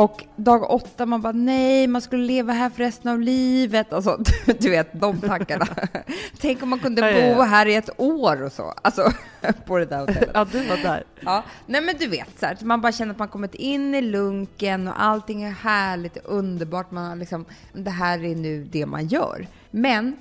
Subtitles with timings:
[0.00, 3.92] Och dag åtta, man bara nej, man skulle leva här för resten av livet.
[3.92, 4.18] Alltså,
[4.58, 5.66] du vet, de tankarna.
[6.40, 8.74] Tänk om man kunde bo här i ett år och så.
[8.82, 9.12] Alltså,
[9.66, 10.30] på det där hotellet.
[10.34, 11.04] Ja, du var där.
[11.20, 14.02] Ja, nej men du vet, så här, man bara känner att man kommit in i
[14.02, 16.90] lunken och allting är härligt och underbart.
[16.90, 19.46] Man liksom, det här är nu det man gör.
[19.70, 20.16] Men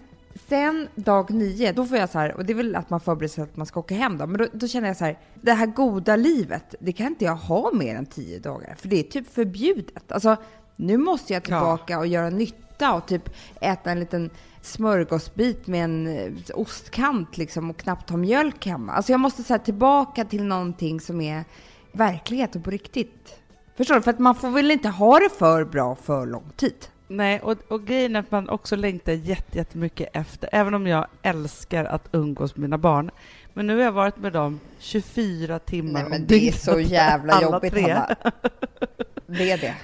[0.48, 3.34] sen dag nio, då får jag så här, och det är väl att man förbereder
[3.34, 5.54] sig att man ska åka hem då, men då, då känner jag så här, det
[5.54, 9.04] här goda livet, det kan inte jag ha mer än tio dagar, för det är
[9.04, 10.12] typ förbjudet.
[10.12, 10.38] Alltså,
[10.76, 13.30] nu måste jag tillbaka och göra nytta och typ
[13.62, 14.30] äta en liten
[14.62, 18.94] smörgåsbit med en eh, ostkant liksom och knappt ha mjölk hemma.
[18.94, 21.44] Alltså jag måste så här tillbaka till någonting som är
[21.92, 23.36] verklighet och på riktigt.
[23.76, 24.02] Förstår du?
[24.02, 26.88] För att man får väl inte ha det för bra för lång tid.
[27.12, 31.08] Nej, och, och grejen är att man också längtar jätte- jättemycket efter, även om jag
[31.22, 33.12] älskar att umgås med mina barn.
[33.54, 36.80] Men nu har jag varit med dem 24 timmar Nej om men det är så
[36.80, 37.74] jävla jobbigt.
[37.82, 38.16] Hanna.
[39.28, 39.76] Det är det.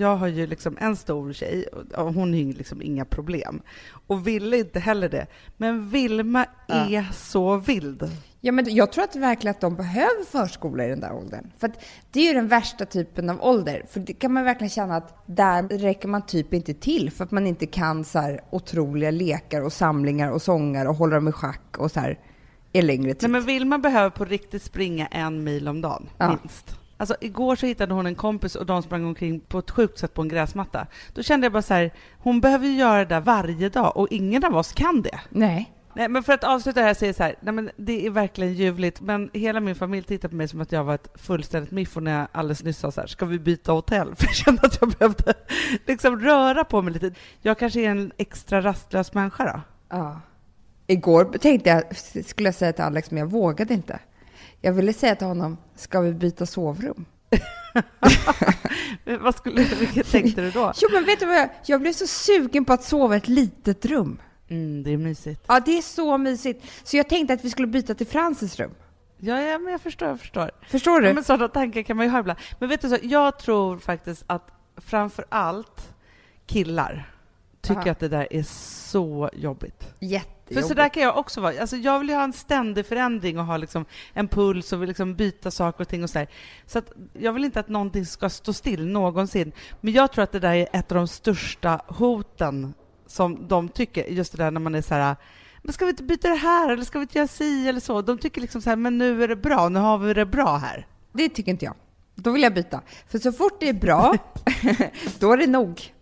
[0.00, 1.64] Jag har ju liksom en stor tjej
[1.96, 3.62] och hon har ju liksom inga problem.
[4.06, 5.26] Och ville inte heller det.
[5.56, 6.74] Men Vilma Ja.
[6.74, 8.10] är så vild.
[8.40, 11.50] Ja, men jag tror att verkligen att de behöver förskola i den där åldern.
[11.58, 11.72] För
[12.12, 13.84] det är ju den värsta typen av ålder.
[13.90, 17.30] För det kan man verkligen känna att där räcker man typ inte till för att
[17.30, 21.32] man inte kan så här otroliga lekar och samlingar och sånger och hålla dem i
[21.32, 22.18] schack och så här
[22.72, 23.22] i längre tid.
[23.22, 26.28] Nej, men Vilma behöver på riktigt springa en mil om dagen, Ja.
[26.42, 26.76] minst.
[27.00, 30.14] Alltså, igår så hittade hon en kompis och de sprang omkring på ett sjukt sätt
[30.14, 30.86] på en gräsmatta.
[31.14, 34.08] Då kände jag bara så här, hon behöver ju göra det där varje dag och
[34.10, 35.20] ingen av oss kan det.
[35.28, 35.72] Nej.
[35.94, 38.10] Nej, men för att avsluta det här säger jag så här, nej men det är
[38.10, 41.70] verkligen ljuvligt, men hela min familj tittar på mig som att jag var ett fullständigt
[41.70, 44.14] miffo när jag alldeles nyss sa så här, ska vi byta hotell?
[44.16, 45.34] För jag kände att jag behövde
[45.86, 47.12] liksom röra på mig lite.
[47.42, 49.60] Jag kanske är en extra rastlös människa då?
[49.96, 50.20] Ja.
[50.86, 51.96] Igår tänkte jag,
[52.26, 53.98] skulle jag säga till Alex, men jag vågade inte.
[54.60, 57.04] Jag ville säga till honom, ska vi byta sovrum?
[59.20, 60.72] Vad skulle, vilket tänkte du då?
[60.82, 63.28] Jo, men vet du vad jag, jag blev så sugen på att sova i ett
[63.28, 64.20] litet rum.
[64.48, 65.44] Mm, det är mysigt.
[65.46, 66.64] Ja, det är så mysigt.
[66.82, 68.70] Så jag tänkte att vi skulle byta till Francis rum.
[69.18, 70.50] Ja, ja, men jag förstår, jag förstår.
[70.68, 71.06] Förstår du?
[71.08, 72.38] Ja, men sådana tankar kan man ju ha ibland.
[72.58, 75.94] Men vet du så, jag tror faktiskt att framför allt
[76.46, 77.10] killar
[77.60, 77.90] tycker Aha.
[77.90, 79.94] att det där är så jobbigt.
[80.54, 81.60] För så där kan jag också vara.
[81.60, 84.88] Alltså jag vill ju ha en ständig förändring och ha liksom en puls och vill
[84.88, 86.28] liksom byta saker och ting och så där.
[86.66, 89.52] Så att jag vill inte att någonting ska stå still någonsin.
[89.80, 92.74] Men jag tror att det där är ett av de största hoten
[93.06, 95.16] som de tycker, just det där när man är så här
[95.62, 98.02] men ska vi inte byta det här eller ska vi inte göra si eller så?
[98.02, 100.56] De tycker liksom så här, men nu är det bra, nu har vi det bra
[100.56, 100.86] här.
[101.12, 101.74] Det tycker inte jag.
[102.14, 102.80] Då vill jag byta.
[103.08, 104.16] För så fort det är bra,
[105.18, 105.94] då är det nog.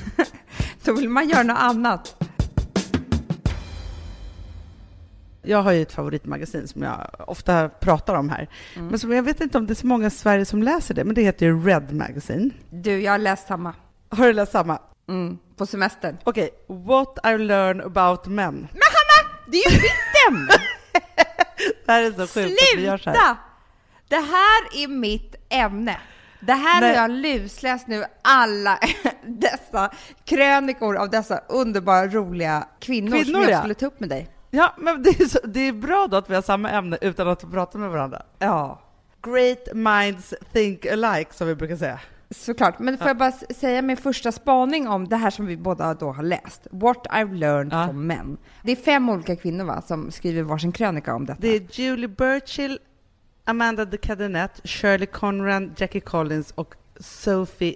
[0.84, 2.17] då vill man göra något annat.
[5.48, 8.48] Jag har ju ett favoritmagasin som jag ofta pratar om här.
[8.76, 8.88] Mm.
[8.88, 11.04] Men som jag vet inte om det är så många i Sverige som läser det,
[11.04, 12.50] men det heter ju Red Magazine.
[12.70, 13.74] Du, jag har läst samma.
[14.08, 14.78] Har du läst samma?
[15.08, 16.16] Mm, på semestern.
[16.24, 18.68] Okej, What I learn about men.
[19.46, 19.92] Det är ju mitt
[20.28, 20.52] ämne!
[21.86, 23.16] Det här är så sjukt att vi gör så här.
[23.16, 23.36] Sluta!
[24.08, 26.00] Det här är mitt ämne.
[26.40, 26.96] Det här Nej.
[26.96, 28.78] har jag lusläst nu, alla
[29.26, 29.90] dessa
[30.24, 33.58] krönikor av dessa underbara, roliga kvinnor, som Kvinnor, jag ja.
[33.58, 34.28] skulle ta upp med dig.
[34.50, 37.28] Ja, men det är, så, det är bra då att vi har samma ämne utan
[37.28, 38.22] att prata med varandra.
[38.38, 38.80] Ja.
[39.22, 42.00] Great minds think alike, som vi brukar säga.
[42.30, 45.94] Såklart, men får jag bara säga min första spaning om det här som vi båda
[45.94, 46.66] då har läst.
[46.70, 47.86] What I've learned Ja.
[47.86, 48.38] from men.
[48.62, 51.40] Det är fem olika kvinnor va, som skriver varsin krönika om detta.
[51.40, 52.78] Det är Julie Burchill,
[53.44, 57.74] Amanda de Cadenet, Shirley Conran, Jackie Collins och Sophie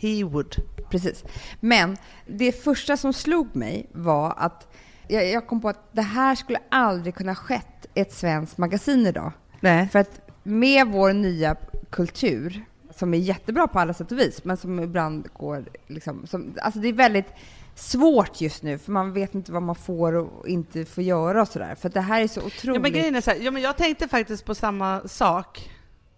[0.00, 0.56] Heywood.
[0.90, 1.24] Precis.
[1.60, 1.96] Men
[2.26, 4.71] det första som slog mig var att
[5.08, 9.06] Jag, jag kom på att det här skulle aldrig kunna skett i ett svenskt magasin
[9.06, 9.32] idag.
[9.60, 9.88] Nej.
[9.88, 11.56] För att med vår nya
[11.90, 16.26] kultur, som är jättebra på alla sätt och vis, men som ibland går liksom...
[16.26, 17.28] Som, alltså det är väldigt
[17.74, 21.48] svårt just nu, för man vet inte vad man får och inte får göra och
[21.48, 21.74] sådär.
[21.74, 22.76] För det här är så otroligt...
[22.76, 25.70] Ja, men grejen är så här, ja, men jag tänkte faktiskt på samma sak.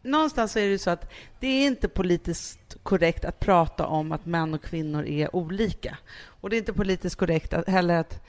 [0.03, 4.13] Någonstans så är det ju så att det är inte politiskt korrekt att prata om
[4.13, 5.99] att män och kvinnor är olika.
[6.27, 8.23] Och det är inte politiskt korrekt att, heller att,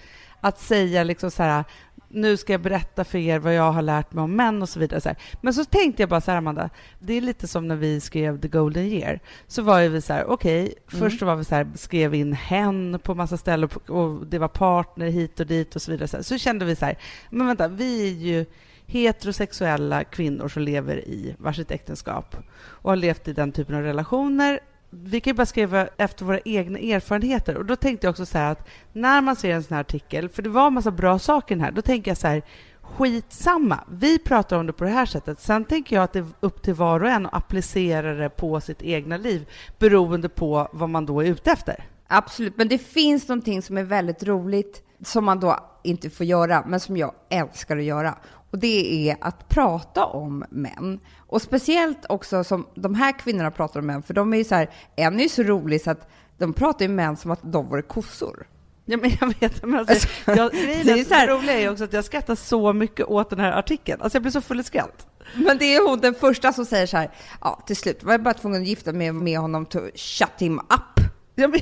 [0.46, 1.64] att säga liksom så här,
[2.10, 4.80] nu ska jag berätta för er vad jag har lärt mig om män och så
[4.80, 5.02] vidare.
[5.02, 5.10] Så.
[5.42, 6.70] Men så tänkte jag bara så här, Amanda,
[7.00, 9.20] det är lite som när vi skrev The Golden Year.
[9.48, 11.10] Så var ju vi så här, okej, okay, mm.
[11.10, 15.08] först var vi så här, skrev in hen på massa ställen och det var partner
[15.08, 16.08] hit och dit och så vidare.
[16.08, 16.98] Så, så kände vi så här,
[17.30, 18.46] men vänta, vi är ju
[18.86, 24.60] heterosexuella kvinnor som lever i varsitt äktenskap och har levt i den typen av relationer.
[24.90, 27.58] Vi kan ju bara skriva efter våra egna erfarenheter.
[27.58, 30.42] Och Då tänkte jag också så att när man ser en sån här artikel, för
[30.42, 32.44] det var en massa bra saker här, då tänker jag så här,
[32.82, 33.84] skitsamma.
[33.92, 35.40] Vi pratar om det på det här sättet.
[35.40, 38.62] Sen tänker jag att det är upp till var och en att applicera det på
[38.62, 39.50] sitt egna liv
[39.80, 41.84] beroende på vad man då är ute efter.
[42.08, 46.64] Absolut, men det finns någonting som är väldigt roligt som man då inte får göra,
[46.68, 48.18] men som jag älskar att göra.
[48.56, 51.00] Och det är att prata om män.
[51.18, 54.56] Och speciellt också som de här kvinnorna pratar om män, för de är ju så
[54.56, 57.70] här, en är ju så rolig så att de pratar ju män som att de
[57.70, 58.48] vore kossor.
[58.86, 59.64] Ja, men jag vet.
[59.64, 62.36] Men alltså, alltså, jag, det, är så här, det roliga är också att jag skrattar
[62.36, 64.02] så mycket åt den här artikeln.
[64.02, 65.08] Alltså jag blir så full i skratt.
[65.36, 67.12] Men det är hon den första som säger så här,
[67.42, 70.60] ja till slut var jag bara tvungen att gifta mig med honom to shut him
[70.60, 70.95] up.
[71.36, 71.50] Jag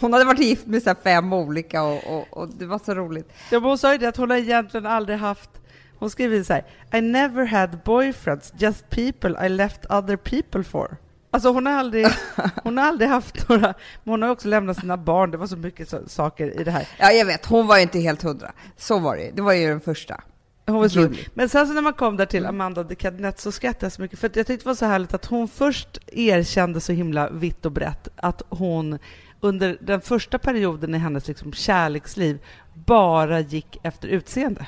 [0.00, 3.32] hon hade varit gift med så fem olika och, och, och, det var så roligt.
[3.50, 5.50] Ja, hon sa ju det att hon har egentligen aldrig haft
[5.98, 6.64] hon skriver så här,
[6.94, 10.96] I never had boyfriends, just people I left other people for.
[11.30, 12.06] Alltså hon har aldrig,
[12.64, 13.74] hon har aldrig haft några,
[14.04, 16.70] men hon har också lämnat sina barn, det var så mycket så, saker i det
[16.70, 16.88] här.
[16.98, 18.52] Ja, jag vet, hon var ju inte helt hundra.
[18.76, 20.20] Så var det det var ju den första.
[20.66, 23.52] Hon var så Men sen så när man kom där till Amanda de Cadenet så
[23.52, 26.80] skrattade jag så mycket, för jag tyckte det var så härligt att hon först erkände
[26.80, 28.98] så himla vitt och brett att hon
[29.40, 32.38] under den första perioden i hennes liksom kärleksliv
[32.74, 34.66] bara gick efter utseende.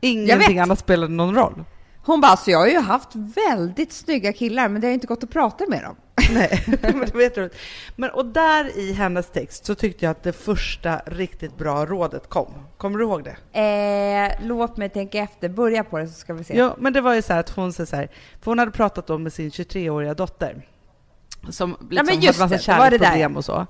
[0.00, 1.64] Ingenting annat spelade någon roll.
[2.04, 5.24] Hon bara, alltså jag har ju haft väldigt snygga killar, men det har inte gått
[5.24, 5.96] att prata med dem.
[6.30, 7.50] Nej, men det vet du.
[7.96, 12.28] Men, och där i hennes text så tyckte jag att det första riktigt bra rådet
[12.28, 12.52] kom.
[12.76, 13.60] Kommer du ihåg det?
[13.60, 15.48] Eh, låt mig tänka efter.
[15.48, 16.58] Börja på det så ska vi se.
[16.58, 18.08] Ja, men det var ju så här att hon säger så här,
[18.40, 20.62] för hon hade pratat om med sin 23-åriga dotter
[21.48, 23.66] som liksom ja, men just hade massa kärleksproblem och så.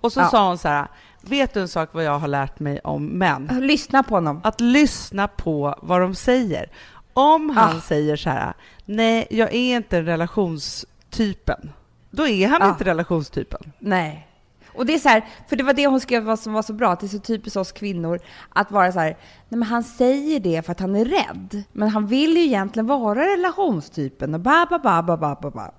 [0.00, 0.28] Och så ja.
[0.28, 0.86] sa hon så här,
[1.20, 3.58] vet du en sak vad jag har lärt mig om män?
[3.60, 4.40] Lyssna på honom.
[4.44, 6.70] Att lyssna på vad de säger.
[7.12, 7.80] Om han ah.
[7.80, 8.54] säger så här,
[8.84, 11.72] nej, jag är inte relationstypen,
[12.16, 12.68] då är han ah.
[12.68, 13.72] inte relationstypen.
[13.78, 14.28] Nej.
[14.74, 16.92] Och det är så här, för det var det hon skrev som var så bra,
[16.92, 19.16] att det är så typiskt oss kvinnor att vara så här,
[19.48, 22.86] nej men han säger det för att han är rädd, men han vill ju egentligen
[22.86, 25.70] vara relationstypen och ba ba ba ba ba ba.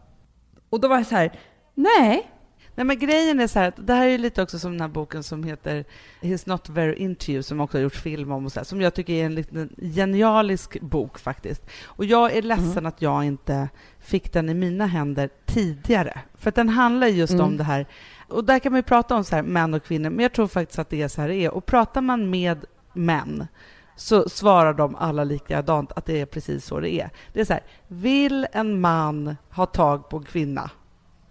[0.69, 1.39] Och då var jag så här,
[1.73, 2.31] nej,
[2.77, 4.87] Nej, men grejen är så här att det här är lite också som den här
[4.87, 5.85] boken som heter
[6.21, 8.81] He's not very into you, som också har gjorts film om, och så här, som
[8.81, 11.65] jag tycker är en liten genialisk bok faktiskt.
[11.85, 12.85] Och jag är ledsen mm.
[12.85, 13.69] att jag inte
[13.99, 17.45] fick den i mina händer tidigare, för den handlar just mm.
[17.45, 17.87] om det här.
[18.27, 20.47] Och där kan man ju prata om så här, män och kvinnor, men jag tror
[20.47, 21.51] faktiskt att det är så här det är.
[21.51, 23.47] Och pratar man med män
[23.95, 27.09] så svarar de alla likadant att det är precis så det är.
[27.33, 30.69] Det är så här, vill en man ha tag på en kvinna,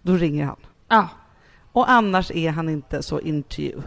[0.01, 0.59] då ringer han.
[0.87, 1.07] Ja.
[1.77, 3.81] Och annars är han inte så into you.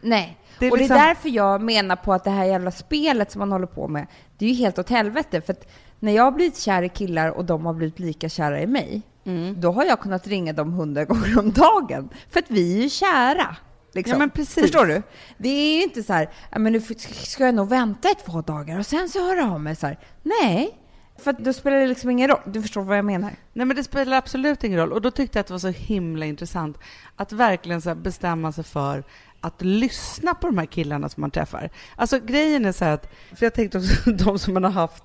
[0.00, 0.96] Nej, det och liksom...
[0.96, 3.88] det är därför jag menar på att det här jävla spelet som man håller på
[3.88, 4.06] med,
[4.38, 5.40] det är ju helt åt helvete.
[5.40, 5.68] För att
[5.98, 9.02] när jag har blivit kär i killar och de har blivit lika kära i mig,
[9.24, 9.60] mm.
[9.60, 12.08] då har jag kunnat ringa dem hundra gånger om dagen.
[12.30, 13.56] För att vi är ju kära.
[13.92, 14.12] Liksom.
[14.12, 14.62] Ja, men precis.
[14.62, 15.02] Förstår du?
[15.38, 16.80] Det är ju inte så här, men nu
[17.12, 19.98] ska jag nog vänta i två dagar och sen så höra av mig så här.
[20.22, 20.78] Nej,
[21.20, 22.40] för då spelar det liksom ingen roll.
[22.46, 23.30] Du förstår vad jag menar?
[23.52, 24.92] Nej, men det spelar absolut ingen roll.
[24.92, 26.78] Och då tyckte jag att det var så himla intressant
[27.16, 29.04] att verkligen så bestämma sig för
[29.40, 31.70] att lyssna på de här killarna som man träffar.
[31.96, 35.04] Alltså grejen är så här att, för jag tänkte också de som man har haft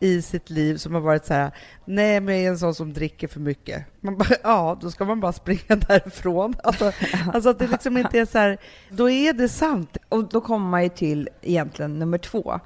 [0.00, 1.50] i sitt liv som har varit så här,
[1.84, 3.86] nej men jag är en sån som dricker för mycket.
[4.00, 6.54] Man bara, ja, då ska man bara springa därifrån.
[6.64, 6.92] Alltså,
[7.32, 8.58] alltså att det liksom inte är så här,
[8.90, 9.96] då är det sant.
[10.08, 12.60] Och då kommer man ju till egentligen nummer två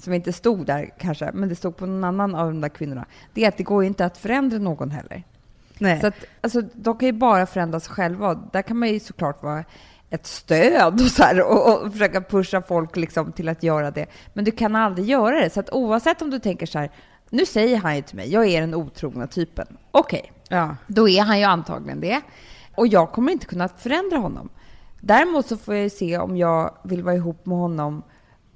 [0.00, 3.06] som inte stod där kanske, men det stod på någon annan av de där kvinnorna,
[3.34, 5.24] det är att det går inte att förändra någon heller.
[5.78, 6.00] Nej.
[6.00, 8.34] Så att, alltså, de kan ju bara förändra sig själva.
[8.34, 9.64] Där kan man ju såklart vara
[10.10, 14.06] ett stöd och, så här, och, och, försöka pusha folk liksom till att göra det.
[14.32, 15.50] Men du kan aldrig göra det.
[15.50, 16.90] Så att oavsett om du tänker så här,
[17.30, 19.66] nu säger han ju till mig, jag är den otrogna typen.
[19.90, 20.58] Okej, okay.
[20.58, 20.76] ja.
[20.86, 22.20] då är han ju antagligen det.
[22.74, 24.48] Och jag kommer inte kunna förändra honom.
[25.00, 28.02] Däremot så får jag ju se om jag vill vara ihop med honom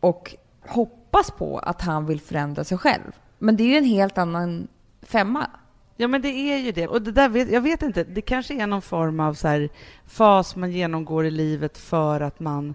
[0.01, 0.35] och
[0.67, 1.04] hoppas
[1.37, 3.13] på att han vill förändra sig själv.
[3.39, 4.69] Men det är ju en helt annan
[5.03, 5.51] femma.
[5.97, 6.89] Ja, men det är ju det.
[6.89, 9.69] Och det där vet, jag vet inte, det kanske är någon form av så här
[10.07, 12.75] fas man genomgår i livet för att man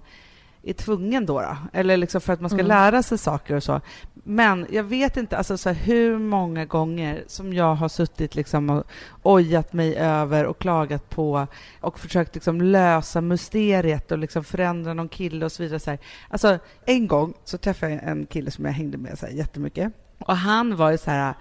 [0.70, 1.58] är tvungen då, då.
[1.74, 2.68] eller liksom för att man ska mm.
[2.68, 3.82] lära sig saker och så.
[4.14, 8.70] Men jag vet inte alltså, så här, hur många gånger som jag har suttit liksom
[8.70, 8.84] och
[9.24, 11.48] ojat mig över och klagat på
[11.82, 15.80] och försökt liksom lösa mysteriet och liksom förändra någon kille och så vidare.
[15.80, 16.00] Så här.
[16.30, 19.94] Alltså, en gång så träffade jag en kille som jag hängde med så här, jättemycket
[20.20, 21.34] och han var ju så här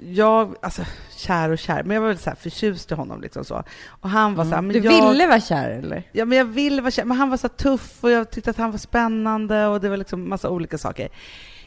[0.00, 0.82] jag, alltså
[1.16, 3.62] kär och kär, men jag var väl så här förtjust i honom liksom så.
[3.88, 4.50] Och han var mm.
[4.50, 6.02] så här, men Du jag, ville vara kär eller?
[6.12, 8.56] Ja, men jag ville vara kär, men han var så tuff och jag tyckte att
[8.56, 11.08] han var spännande och det var liksom massa olika saker.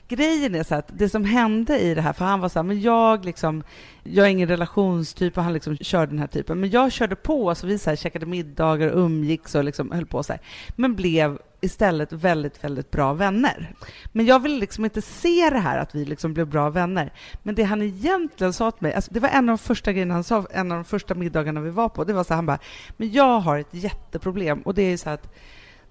[0.07, 2.63] Grejen är så att det som hände i det här, för han var så här,
[2.63, 3.63] men jag liksom,
[4.03, 7.55] jag är ingen relationstyp och han liksom körde den här typen, men jag körde på,
[7.55, 10.41] så vi så här, käkade middagar och umgicks och liksom höll på så här,
[10.75, 13.73] men blev istället väldigt, väldigt bra vänner.
[14.11, 17.13] Men jag ville liksom inte se det här att vi liksom blev bra vänner.
[17.43, 20.13] Men det han egentligen sa till mig, alltså det var en av de första grejerna
[20.13, 22.45] han sa, en av de första middagarna vi var på, det var så här, han
[22.45, 22.59] bara,
[22.97, 25.33] men jag har ett jätteproblem och det är så att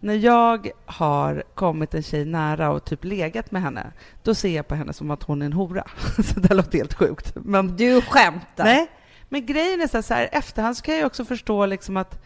[0.01, 4.69] när jag har kommit en tjej nära och typ legat med henne, då ser jag
[4.69, 5.85] på henne som att hon är en hora.
[6.25, 7.33] så det låter helt sjukt.
[7.35, 8.65] Men, du skämtar?
[8.65, 8.91] Nej,
[9.29, 12.23] men grejen är så här, så här efterhand så kan jag också förstå liksom att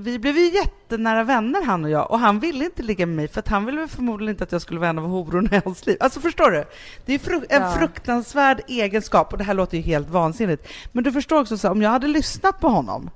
[0.00, 3.28] vi blev ju jättenära vänner han och jag och han ville inte ligga med mig
[3.28, 5.86] för att han ville förmodligen inte att jag skulle vara en av hororna i hans
[5.86, 5.96] liv.
[6.00, 6.64] Alltså förstår du?
[7.04, 7.70] Det är fru en ja.
[7.78, 10.68] fruktansvärd egenskap och det här låter ju helt vansinnigt.
[10.92, 13.10] Men du förstår också så här, om jag hade lyssnat på honom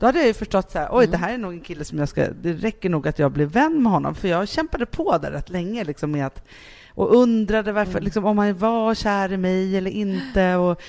[0.00, 1.10] då hade jag ju förstått så här, oj, mm.
[1.10, 3.46] det här är nog en kille som jag ska, det räcker nog att jag blir
[3.46, 6.42] vän med honom, för jag kämpade på där rätt länge liksom med att,
[6.94, 8.04] och undrade varför, mm.
[8.04, 10.56] liksom, om han var kär i mig eller inte.
[10.56, 10.82] Och,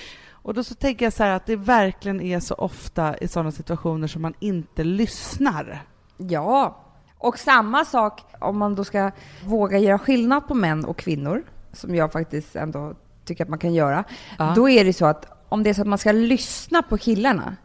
[0.43, 3.51] och då så tänker jag så här att det verkligen är så ofta i sådana
[3.51, 5.83] situationer som man inte lyssnar.
[6.17, 6.85] Ja,
[7.17, 9.11] och samma sak om man då ska
[9.45, 11.43] våga göra skillnad på män och kvinnor,
[11.73, 12.93] som jag faktiskt ändå
[13.25, 14.03] tycker att man kan göra.
[14.39, 14.53] Ja.
[14.55, 17.55] Då är det så att om det är så att man ska lyssna på killarna,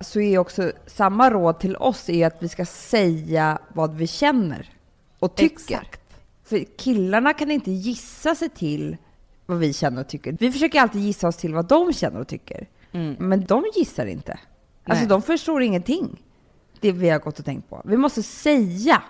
[0.00, 4.70] så är också samma råd till oss är att vi ska säga vad vi känner
[5.18, 5.74] och tycker.
[5.74, 6.00] Exakt.
[6.44, 8.96] För killarna kan inte gissa sig till
[9.46, 10.36] vad vi känner och tycker.
[10.40, 12.68] Vi försöker alltid gissa oss till vad de känner och tycker.
[12.92, 13.16] Mm.
[13.18, 14.32] Men de gissar inte.
[14.32, 14.46] Alltså,
[14.84, 14.96] Nej.
[14.96, 16.22] Alltså de förstår ingenting.
[16.80, 17.82] Det vi har gått och tänkt på.
[17.84, 19.02] Vi måste säga.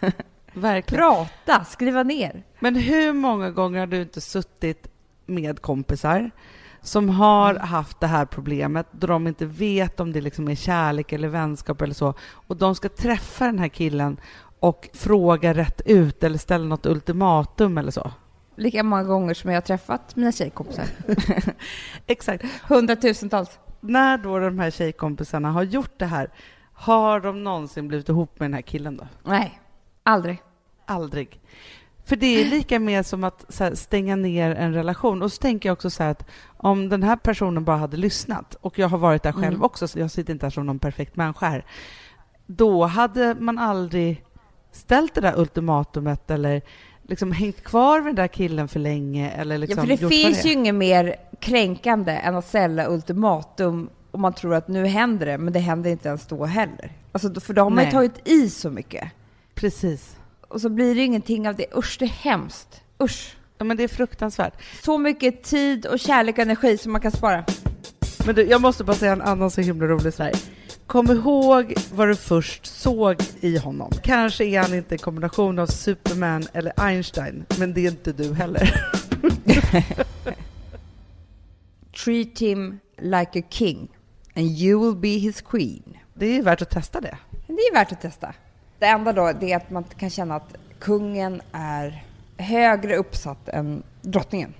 [0.52, 1.04] Verkligen.
[1.04, 2.44] Prata, skriva ner.
[2.60, 4.88] Men hur många gånger har du inte suttit
[5.26, 6.30] med kompisar
[6.82, 7.62] som har mm.
[7.62, 11.82] haft det här problemet då de inte vet om det liksom är kärlek eller vänskap
[11.82, 14.16] eller så och de ska träffa den här killen
[14.60, 18.12] och fråga rätt ut eller ställa något ultimatum eller så.
[18.56, 20.86] Lika många gånger som jag har träffat mina tjejkompisar.
[22.06, 22.44] Exakt.
[22.68, 23.58] Hundratusentals.
[23.80, 26.30] När då de här tjejkompisarna har gjort det här,
[26.72, 29.06] har de någonsin blivit ihop med den här killen då?
[29.22, 29.60] Nej,
[30.02, 30.42] aldrig.
[30.86, 31.40] Aldrig.
[32.04, 35.22] För det är lika med som att här, stänga ner en relation.
[35.22, 38.54] Och så tänker jag också så här att om den här personen bara hade lyssnat,
[38.60, 39.62] och jag har varit där själv mm.
[39.62, 41.64] också, så jag sitter inte här som någon perfekt människa här,
[42.46, 44.24] då hade man aldrig
[44.72, 46.62] ställt det där ultimatumet eller
[47.08, 49.30] liksom hängt kvar med den där killen för länge.
[49.30, 50.48] Eller liksom ja, för det finns det.
[50.48, 55.38] ju inget mer kränkande än att ställa ultimatum och man tror att nu händer det,
[55.38, 56.92] men det händer inte ens då heller.
[57.12, 59.08] Alltså, för då har man ju tagit i så mycket.
[59.54, 60.16] Precis.
[60.48, 61.66] Och så blir det ingenting av det.
[61.76, 62.80] Usch, det är hemskt.
[63.02, 63.36] Usch.
[63.58, 64.54] Ja, men det är fruktansvärt.
[64.82, 67.44] Så mycket tid och kärlek och energi som man kan spara.
[68.26, 70.30] Men du, jag måste bara säga en annan så himla rolig så
[70.86, 73.90] Kom ihåg vad du först såg i honom.
[74.02, 78.34] Kanske är han inte en kombination av Superman eller Einstein, men det är inte du
[78.34, 78.74] heller.
[82.04, 83.88] Treat him like a king
[84.34, 85.96] and you will be his queen.
[86.14, 87.18] Det är värt att testa det.
[87.46, 88.34] Det är värt att testa.
[88.78, 92.04] Det enda då det är att man kan känna att kungen är
[92.36, 94.54] högre uppsatt än drottningen.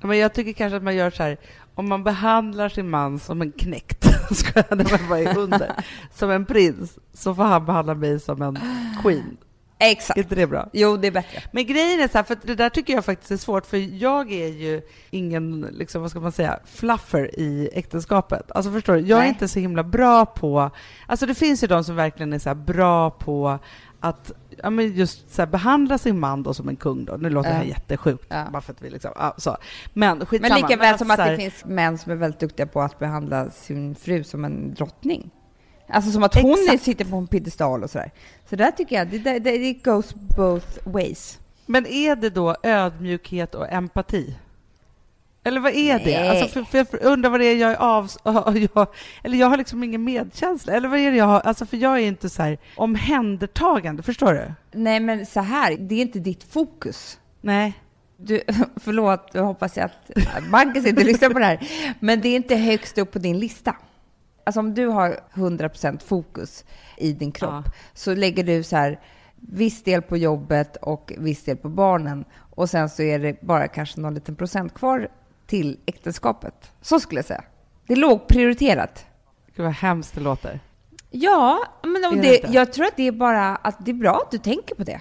[0.00, 1.36] Men jag tycker kanske att man gör så här,
[1.76, 4.04] om man behandlar sin man som en knäckt,
[4.36, 5.72] ska jag vara under,
[6.14, 8.58] som en prins, så får han behandla mig som en
[9.02, 9.36] queen.
[9.78, 10.18] Exakt.
[10.18, 10.68] Är inte det bra?
[10.72, 11.42] Jo, det är bättre.
[11.52, 14.32] Men grejen är så här, för det där tycker jag faktiskt är svårt, för jag
[14.32, 18.52] är ju ingen, liksom, vad ska man säga, fluffer i äktenskapet.
[18.52, 19.26] Alltså förstår du, jag Nej.
[19.26, 20.70] är inte så himla bra på,
[21.06, 23.58] alltså det finns ju de som verkligen är så bra på
[24.00, 24.32] att
[24.62, 27.04] ja, men just så här, behandla sin man då som en kung.
[27.04, 27.16] Då.
[27.16, 27.54] Nu låter ja.
[27.54, 28.26] det här jättesjukt.
[28.28, 28.44] Ja.
[28.52, 29.56] Bara för att vi liksom, ja, så.
[29.92, 30.54] Men skitsamma.
[30.54, 33.50] Men lika väl som att det finns män som är väldigt duktiga på att behandla
[33.50, 35.30] sin fru som en drottning.
[35.88, 36.82] Alltså som att hon Exakt.
[36.82, 38.10] sitter på en piedestal och sådär.
[38.50, 41.38] Så där tycker jag, det, det, det goes both ways.
[41.66, 44.34] Men är det då ödmjukhet och empati?
[45.46, 46.20] Eller vad är det?
[46.20, 46.28] Nej.
[46.28, 48.10] Alltså för, för jag undrar vad det är jag är av...
[48.74, 48.86] Jag,
[49.24, 50.72] eller jag har liksom ingen medkänsla.
[50.72, 51.40] Eller vad är det jag har?
[51.40, 54.52] Alltså för jag är inte så här omhändertagande, förstår du?
[54.72, 57.18] Nej, men så här, det är inte ditt fokus.
[57.40, 57.72] Nej.
[58.16, 58.42] Du,
[58.76, 61.68] förlåt, jag hoppas jag att Marcus inte lyssnar på det här.
[62.00, 63.76] Men det är inte högst upp på din lista.
[64.44, 66.64] Alltså om du har 100% fokus
[66.96, 67.72] i din kropp Ja.
[67.94, 69.00] så lägger du så här
[69.36, 72.24] viss del på jobbet och viss del på barnen
[72.56, 75.08] och sen så är det bara kanske någon liten procent kvar
[75.46, 76.72] till äktenskapet.
[76.80, 77.44] Så skulle jag säga.
[77.86, 79.06] Det är lågprioriterat.
[79.56, 80.60] Gud vad hemskt det låter.
[81.10, 84.30] Ja, men om det jag tror att det är bara att det är bra att
[84.30, 85.00] du tänker på det.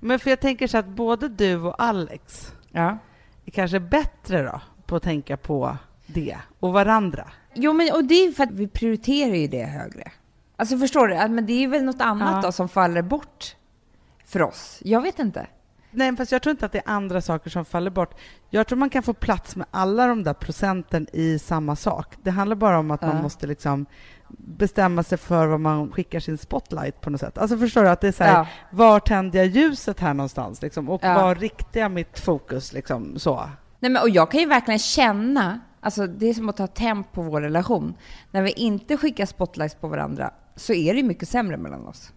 [0.00, 2.98] Men för jag tänker så att både du och Alex Ja.
[3.44, 7.28] är kanske bättre då på att tänka på det och varandra.
[7.54, 10.12] Jo, men och det är för att vi prioriterar ju det högre.
[10.56, 11.14] Alltså förstår du?
[11.28, 12.40] Men det är väl något annat Ja.
[12.42, 13.56] då som faller bort
[14.24, 14.78] för oss.
[14.84, 15.46] Jag vet inte.
[15.92, 18.14] Nej, fast jag tror inte att det är andra saker som faller bort.
[18.50, 22.14] Jag tror man kan få plats med alla de där procenten i samma sak.
[22.22, 23.22] Det handlar bara om att man Ja.
[23.22, 23.86] måste liksom
[24.38, 27.38] bestämma sig för vad man skickar sin spotlight på något sätt.
[27.38, 28.46] Alltså förstår du att det är så här, Ja.
[28.70, 30.88] var tänder jag ljuset här någonstans liksom?
[30.90, 31.14] Och Ja.
[31.14, 33.48] var riktar jag mitt fokus liksom så?
[33.80, 37.12] Nej, men, och jag kan ju verkligen känna, alltså det är som att ta temp
[37.12, 37.94] på vår relation.
[38.30, 42.12] När vi inte skickar spotlights på varandra så är det mycket sämre mellan oss.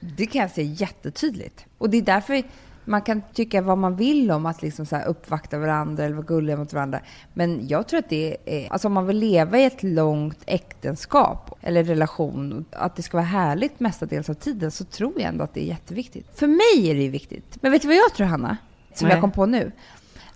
[0.00, 1.66] Det kan jag se jättetydligt.
[1.78, 2.42] Och det är därför
[2.86, 6.56] man kan tycka vad man vill om att liksom så uppvakta varandra eller vara gulliga
[6.56, 7.00] mot varandra.
[7.34, 11.58] Men jag tror att det är, alltså om man vill leva i ett långt äktenskap
[11.60, 15.54] eller relation, att det ska vara härligt mestadels av tiden, så tror jag ändå att
[15.54, 16.38] det är jätteviktigt.
[16.38, 17.58] För mig är det ju viktigt.
[17.62, 18.56] Men vet du vad jag tror, Hanna?
[18.94, 19.14] Som Nej.
[19.14, 19.72] jag kom på nu.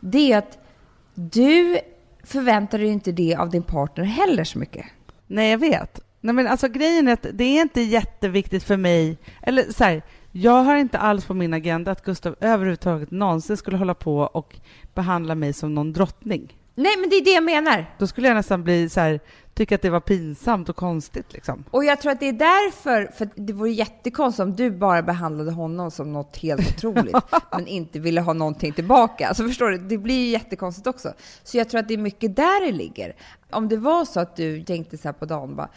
[0.01, 0.59] Det är att
[1.15, 1.79] du
[2.25, 4.87] förväntar dig inte det av din partner heller så mycket.
[5.27, 6.01] Nej, jag vet.
[6.21, 10.03] Nej, men alltså grejen är att det är inte jätteviktigt för mig, eller så här,
[10.33, 14.57] jag har inte alls på min agenda att Gustav överhuvudtaget någonsin skulle hålla på och
[14.95, 16.57] behandla mig som någon drottning.
[16.75, 17.95] Nej, men det är det jag menar.
[17.99, 19.21] Då skulle jag nästan bli så här,
[19.55, 21.65] tycka att det var pinsamt och konstigt liksom.
[21.71, 25.51] Och jag tror att det är därför, för det vore jättekonstigt om du bara behandlade
[25.51, 27.17] honom som något helt otroligt,
[27.53, 29.29] men inte ville ha någonting tillbaka.
[29.29, 31.13] Alltså förstår du, det blir ju jättekonstigt också.
[31.43, 33.17] Så jag tror att det är mycket där det ligger.
[33.51, 35.69] Om det var så att du tänkte så här på dagen, bara,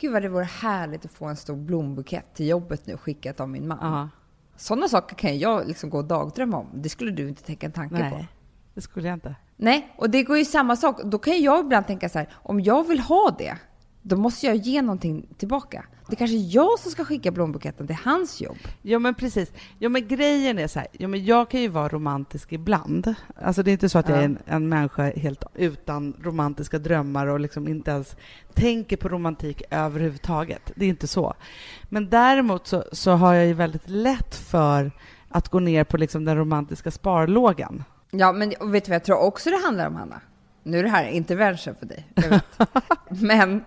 [0.00, 3.48] gud vad det vore härligt att få en stor blombukett till jobbet nu, skickat av
[3.48, 3.78] min man.
[3.80, 4.08] Ja.
[4.56, 6.66] Sådana saker kan jag liksom gå och dagdrömma om.
[6.74, 8.16] Det skulle du inte tänka en tanke på.
[8.16, 8.28] Nej,
[8.74, 9.36] det skulle jag inte.
[9.56, 11.00] Nej, och det går ju samma sak.
[11.04, 13.56] Då kan jag ibland tänka så här, om jag vill ha det,
[14.02, 15.84] då måste jag ge någonting tillbaka.
[16.10, 18.56] Det är kanske är jag som ska skicka blombuketten till hans jobb.
[18.82, 19.52] Ja, men precis.
[19.78, 23.14] Ja, men grejen är så här, ja, men jag kan ju vara romantisk ibland.
[23.42, 24.20] Alltså det är inte så att jag Ja.
[24.20, 28.16] är en, en människa helt utan romantiska drömmar och liksom inte ens
[28.54, 30.72] tänker på romantik överhuvudtaget.
[30.74, 31.34] Det är inte så.
[31.88, 34.92] Men däremot så, så har jag ju väldigt lätt för
[35.28, 37.84] att gå ner på liksom den romantiska sparlågan.
[38.10, 40.20] Ja, men vet du vad jag tror också det handlar om, Hanna?
[40.70, 42.44] Nu är det här intervention för dig, jag vet.
[43.08, 43.64] Men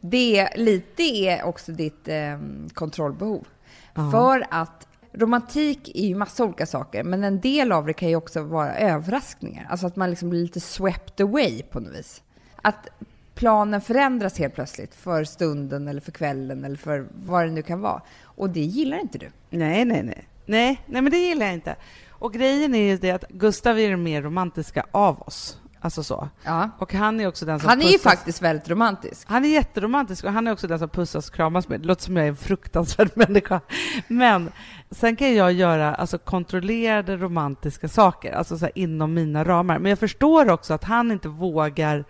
[0.00, 2.38] det lite är också ditt eh,
[2.74, 3.46] kontrollbehov.
[3.94, 4.10] Ja.
[4.10, 8.16] För att romantik är ju massa olika saker, men en del av det kan ju
[8.16, 9.66] också vara överraskningar.
[9.70, 12.22] Alltså att man liksom blir lite swept away på något vis.
[12.62, 12.88] Att
[13.34, 17.80] planen förändras helt plötsligt för stunden eller för kvällen eller för vad det nu kan
[17.80, 18.02] vara.
[18.22, 19.30] Och det gillar inte du.
[19.50, 20.26] Nej, nej, nej.
[20.46, 21.76] Nej, nej, men det gillar jag inte.
[22.08, 25.60] Och grejen är ju det att Gustav är den mer romantiska av oss.
[25.82, 26.28] Alltså så.
[26.44, 26.70] Ja.
[26.78, 29.28] Och han är också den som Han är ju pussas- faktiskt väldigt romantisk.
[29.30, 31.80] Han är jätteromantisk och han är också den som pussas och kramas med.
[31.80, 33.60] Det låter som jag är en fruktansvärd människa.
[34.08, 34.50] Men
[34.90, 39.78] sen kan jag göra alltså, kontrollerade romantiska saker, alltså så här, inom mina ramar.
[39.78, 42.04] Men jag förstår också att han inte vågar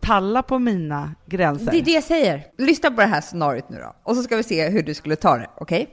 [0.00, 1.70] talla på mina gränser.
[1.70, 2.46] Det är det jag säger.
[2.58, 3.94] Lyssna på det här scenariot nu då.
[4.02, 5.88] Och så ska vi se hur du skulle ta det, okej?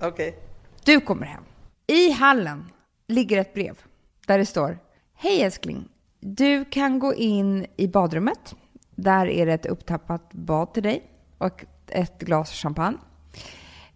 [0.00, 0.38] Okej.
[0.84, 1.42] Du kommer hem.
[1.86, 2.64] I hallen
[3.08, 3.78] ligger ett brev
[4.26, 4.78] där det står
[5.20, 5.88] Hej älskling.
[6.20, 8.54] Du kan gå in i badrummet.
[8.94, 11.02] Där är det ett upptappat bad till dig
[11.38, 12.98] och ett glas champagne.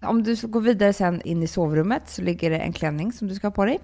[0.02, 3.28] Om du ska gå vidare sen in i sovrummet så ligger det en klänning som
[3.28, 3.80] du ska ha på dig.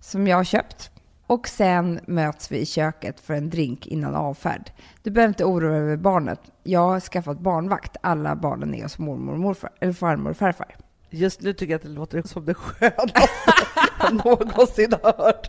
[0.00, 0.90] Som jag har köpt.
[1.26, 4.70] Och sen möts vi i köket för en drink innan avfärd.
[5.02, 6.40] Du behöver inte oroa dig över barnet.
[6.62, 7.96] Jag har skaffat barnvakt.
[8.00, 10.76] Alla barnen är hos mormor och morfar, eller farmor och farfar.
[11.10, 13.20] Just nu tycker jag att det låter som det skönaste
[14.00, 15.46] jag någonsin har hört.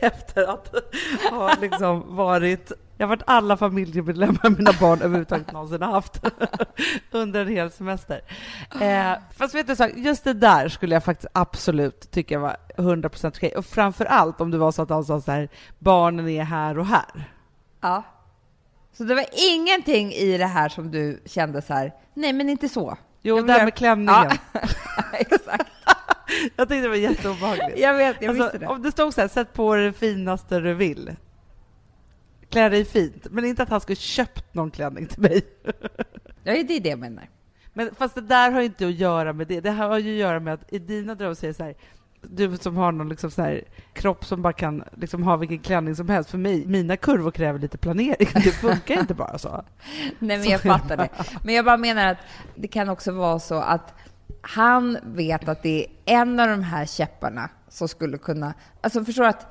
[0.00, 0.74] Efter att
[1.30, 2.72] ha liksom varit...
[2.96, 6.20] Jag har varit alla familjemedlemmar mina barn överhuvudtaget någonsin har haft
[7.10, 8.20] under en hel semester.
[8.80, 13.28] Eh, fast vet du, så, just det där skulle jag faktiskt absolut tycka var 100%
[13.28, 13.56] okej.
[13.56, 16.78] Och framför allt om det var så att han sa så här, barnen är här
[16.78, 17.30] och här.
[17.80, 18.02] Ja.
[18.92, 22.68] Så det var ingenting i det här som du kände så här, nej men inte
[22.68, 22.96] så.
[23.26, 24.12] Jo, vill där med klänningen.
[24.52, 24.60] Ja.
[25.12, 25.70] Exakt.
[26.56, 27.78] Jag tyckte det var jätteobehagligt.
[27.78, 28.66] Jag vet, jag Alltså, visste det.
[28.66, 31.16] om det stod så här, sätt på det finaste du vill.
[32.50, 35.42] klä dig fint, men inte att han skulle köpt någon klänning till mig.
[36.44, 37.28] Ja, det är det jag menar.
[37.72, 39.60] Men fast det där har ju inte att göra med det.
[39.60, 41.74] Det har ju att göra med att i dina drömmar säger så här,
[42.30, 45.96] du som har någon liksom så här, kropp som bara kan liksom ha vilken klänning
[45.96, 46.30] som helst.
[46.30, 48.28] För mig, mina kurvor kräver lite planering.
[48.34, 49.48] Det funkar inte bara så.
[50.18, 51.08] Nej, men jag fattar det.
[51.42, 52.18] Men jag bara menar att
[52.54, 53.94] det kan också vara så att
[54.40, 58.54] han vet att det är en av de här käpparna som skulle kunna...
[58.80, 59.46] Alltså förstår att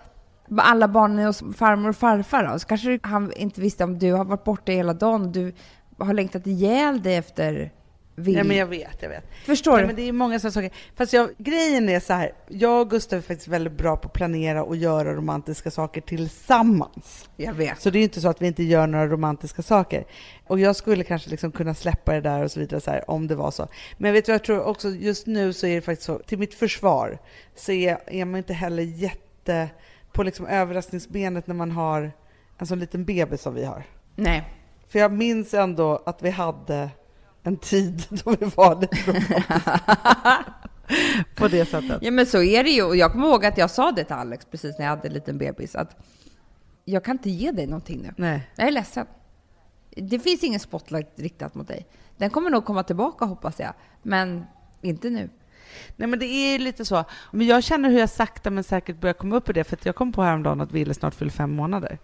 [0.57, 4.25] alla barnen hos farmor och farfar då, så kanske han inte visste om du har
[4.25, 5.53] varit borta hela dagen och du
[5.97, 7.71] har längtat ihjäl dig efter
[8.15, 8.35] vill...
[8.35, 9.23] Ja, men jag vet, jag vet.
[9.45, 9.87] Förstår ja, du?
[9.87, 10.71] Men det är många sådana saker.
[10.95, 14.13] Fast jag, grejen är så här, jag och Gustav är faktiskt väldigt bra på att
[14.13, 17.29] planera och göra romantiska saker tillsammans.
[17.37, 17.81] Jag vet.
[17.81, 20.05] Så det är inte så att vi inte gör några romantiska saker.
[20.47, 23.27] Och jag skulle kanske liksom kunna släppa det där och så vidare så här, om
[23.27, 23.67] det var så.
[23.97, 26.53] Men vet du, jag tror också just nu så är det faktiskt så, till mitt
[26.53, 27.17] försvar,
[27.55, 29.69] så är, är man inte heller jätte
[30.11, 32.11] på liksom överraskningsbenet när man har
[32.57, 33.83] en sån liten bebis som vi har.
[34.15, 34.43] Nej.
[34.89, 36.89] För jag minns ändå att vi hade
[37.43, 38.97] en tid då vi var lite
[41.35, 41.99] på det sättet.
[42.01, 42.83] Ja, men så är det ju.
[42.83, 45.13] Och jag kommer ihåg att jag sa det till Alex precis när jag hade en
[45.13, 45.95] liten bebis, att
[46.85, 48.13] jag kan inte ge dig någonting nu.
[48.17, 48.49] Nej.
[48.55, 49.05] Jag är ledsen.
[49.95, 51.87] Det finns ingen spotlight riktat mot dig.
[52.17, 54.45] Den kommer nog komma tillbaka hoppas jag, men
[54.81, 55.29] inte nu.
[55.95, 57.03] Nej men det är lite så.
[57.31, 59.95] Men jag känner hur jag sakta men säkert börjar komma upp i det, för jag
[59.95, 61.99] kom på häromdagen att Ville snart fyller fem månader.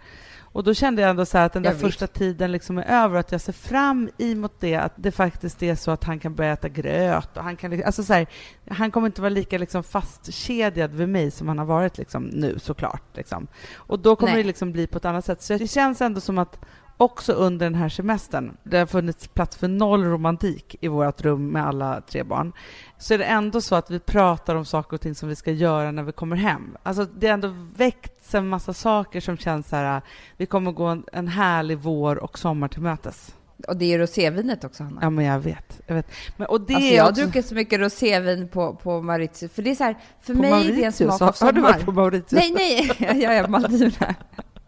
[0.52, 3.32] Och då kände jag ändå så att den där första tiden liksom är över, att
[3.32, 6.70] jag ser fram emot det, att det faktiskt är så att han kan börja äta
[6.70, 8.28] gröt och han kan, alltså så här,
[8.70, 12.60] han kommer inte vara lika liksom fastkedjad vid mig som han har varit liksom nu
[12.60, 13.04] såklart.
[13.18, 13.48] Liksom.
[13.76, 14.44] Och då kommer Nej.
[14.44, 15.42] det liksom bli på ett annat sätt.
[15.42, 16.60] Så det känns ändå som att
[17.00, 21.52] också under den här semestern, det har funnits plats för noll romantik i vårt rum
[21.52, 22.54] med alla tre barn,
[22.98, 25.52] så är det ändå så att vi pratar om saker och ting som vi ska
[25.52, 26.78] göra när vi kommer hem.
[26.84, 30.02] Alltså det har ändå väckts en massa saker som känns så här,
[30.38, 33.36] vi kommer gå en, en härlig vår och sommar till mötes.
[33.68, 35.00] Och det är rosévinet också, Hanna.
[35.02, 35.82] Ja, men jag vet.
[35.88, 36.12] Jag, vet.
[36.38, 39.72] Men, och det alltså, jag har druckit så mycket rosévin på, på Mauritius, för det
[39.72, 40.78] är så här, för på mig Mauritius?
[40.78, 41.52] det är en smak av sommar.
[41.52, 42.32] Har du varit på Mauritius?
[42.32, 42.52] Nej,
[43.00, 44.16] nej, jag är Maldiverna.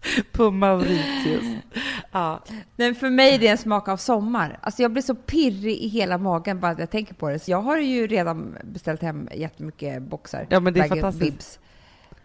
[0.32, 1.64] på Mauritius.
[2.12, 2.44] Ja.
[2.76, 4.60] Men för mig är det en smak av sommar.
[4.62, 7.40] Alltså jag blir så pirrig i hela magen bara att jag tänker på det.
[7.40, 10.48] Så jag har ju redan beställt hem jättemycket boxar.
[10.50, 11.32] Ja, men det är fantastiskt.
[11.32, 11.60] Bibs.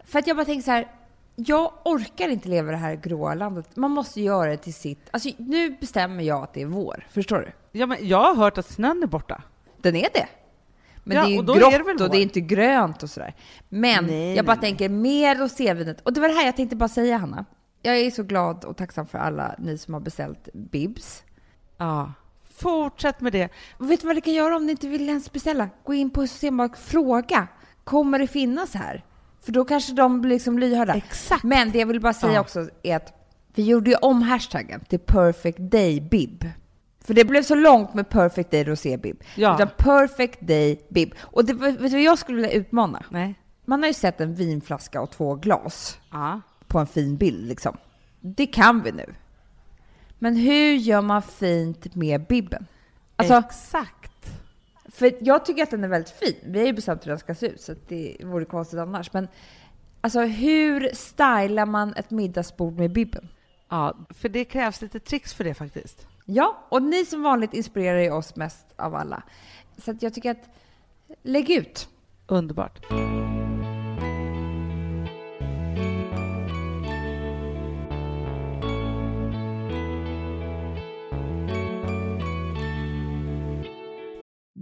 [0.05, 0.87] För att jag bara tänker så här,
[1.35, 3.75] jag orkar inte leva i det här gråa landet.
[3.75, 5.07] Man måste göra det till sitt.
[5.11, 7.07] Alltså nu bestämmer jag att det är vår.
[7.09, 7.79] Förstår du?
[7.79, 9.41] Ja, men jag har hört att snön är borta.
[9.81, 10.27] Den är det.
[11.03, 13.35] Men ja, det är ju grått är det och det är inte grönt och sådär.
[13.69, 14.61] Men nej, jag bara nej.
[14.61, 16.01] tänker mer rosévinet.
[16.01, 17.45] Och det var det här jag tänkte bara säga, Hanna.
[17.81, 21.23] Jag är så glad och tacksam för alla ni som har beställt bibs.
[21.77, 22.13] Ja.
[22.57, 23.49] Fortsätt med det.
[23.77, 25.69] Och vet du vad ni kan göra om ni inte vill ens beställa?
[25.83, 27.47] Gå in på Systembolaget, fråga.
[27.83, 29.05] Kommer det finnas här?
[29.41, 30.93] För då kanske de blir liksom lyhörda.
[30.93, 31.43] Exakt.
[31.43, 32.41] Men det jag vill bara säga ja.
[32.41, 33.13] också är att
[33.55, 36.45] vi gjorde ju om hashtaggen till Perfect Day Bib.
[37.01, 39.23] För det blev så långt med Perfect Day Rosé Bib.
[39.35, 39.55] Ja.
[39.55, 41.13] Utan Perfect Day Bib.
[41.19, 43.03] Och det, vet du vad jag skulle vilja utmana?
[43.09, 43.35] Nej.
[43.65, 45.99] Man har ju sett en vinflaska och två glas.
[46.11, 47.47] Ja på en fin bild.
[47.47, 47.77] Liksom.
[48.21, 49.13] Det kan vi nu.
[50.19, 52.67] Men hur gör man fint med bibben?
[53.15, 54.11] Alltså, Exakt.
[54.89, 56.35] För jag tycker att den är väldigt fin.
[56.43, 59.13] Vi har ju bestämt hur den ska se ut, så det vore konstigt annars.
[59.13, 59.27] Men
[60.01, 63.29] alltså, hur stylar man ett middagsbord med bibben?
[63.69, 66.07] Ja, för det krävs lite tricks för det faktiskt.
[66.25, 69.23] Ja, och ni som vanligt inspirerar ju oss mest av alla.
[69.77, 70.49] Så jag tycker att
[71.23, 71.89] lägg ut.
[72.27, 72.85] Underbart.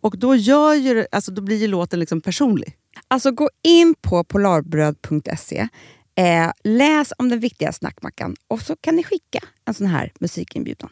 [0.00, 2.76] Och då, gör ju, alltså, då blir ju låten liksom personlig.
[3.08, 5.68] Alltså gå in på polarbröd.se,
[6.14, 10.90] eh, läs om den viktiga snackmackan och så kan ni skicka en sån här musikinbjudan.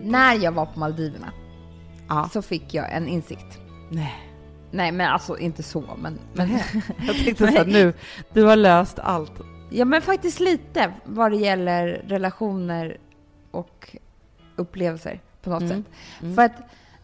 [0.00, 1.32] När jag var på Maldiverna
[2.08, 2.30] Ja.
[2.32, 3.58] så fick jag en insikt.
[3.90, 4.23] Nej.
[4.74, 6.18] Nej, men alltså inte så, men...
[6.32, 6.50] men
[7.06, 7.92] Jag tänkte så här, nu,
[8.32, 9.32] du har löst allt.
[9.70, 12.96] ja, men faktiskt lite vad det gäller relationer
[13.50, 13.96] och
[14.56, 15.84] upplevelser på något Mm.
[15.84, 16.34] sätt.
[16.34, 16.52] För att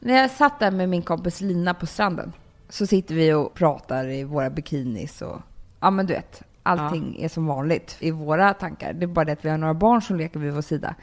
[0.01, 2.33] när jag satt där med min kompis Lina på stranden
[2.69, 5.41] så sitter vi och pratar i våra bikinis och
[5.81, 8.93] ja, men du vet, allting är som vanligt i våra tankar.
[8.93, 10.95] Det är bara det att vi har några barn som leker vid vår sida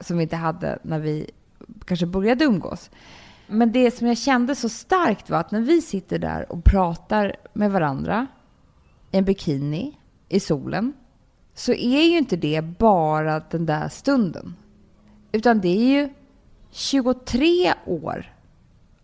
[0.00, 1.30] som vi inte hade när vi
[1.86, 2.90] kanske började umgås.
[3.50, 7.36] Men det som jag kände så starkt var att när vi sitter där och pratar
[7.52, 8.26] med varandra
[9.10, 10.92] i en bikini i solen
[11.54, 14.56] så är ju inte det bara den där stunden.
[15.32, 16.08] Utan det är ju
[16.70, 18.34] 23 år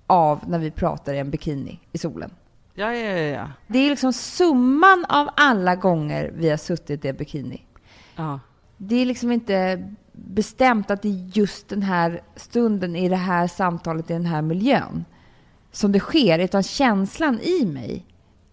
[0.07, 2.31] av när vi pratar i en bikini i solen.
[2.75, 3.23] Ja, ja, ja.
[3.23, 3.51] ja.
[3.67, 7.63] Det är liksom summan av alla gånger vi har suttit i en bikini.
[8.17, 8.41] ja.
[8.79, 13.46] Det är liksom inte bestämt att det är just den här stunden i det här
[13.46, 15.05] samtalet i den här miljön
[15.72, 18.07] som det sker, utan känslan i mig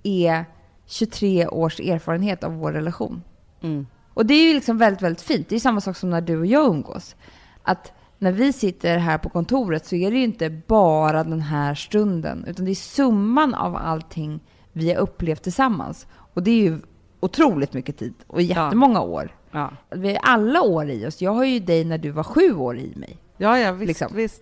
[0.04, 0.46] är
[0.86, 3.24] 23 års erfarenhet av vår relation.
[3.62, 3.88] Mm.
[4.14, 5.50] Och det är ju liksom väldigt, väldigt fint.
[5.50, 7.16] Det är samma sak som när du och jag umgås.
[7.64, 11.76] Att när vi sitter här på kontoret så är det ju inte bara den här
[11.76, 14.40] stunden, utan det är summan av allting
[14.72, 16.08] vi har upplevt tillsammans.
[16.12, 16.80] Och det är ju
[17.20, 19.32] otroligt mycket tid och jättemånga år.
[19.54, 21.22] Ja, Vi har alla år i oss.
[21.22, 23.18] Jag har ju dig när du var sju år i mig.
[23.38, 23.88] ja, ja visst.
[23.88, 24.16] Liksom.
[24.16, 24.42] visst.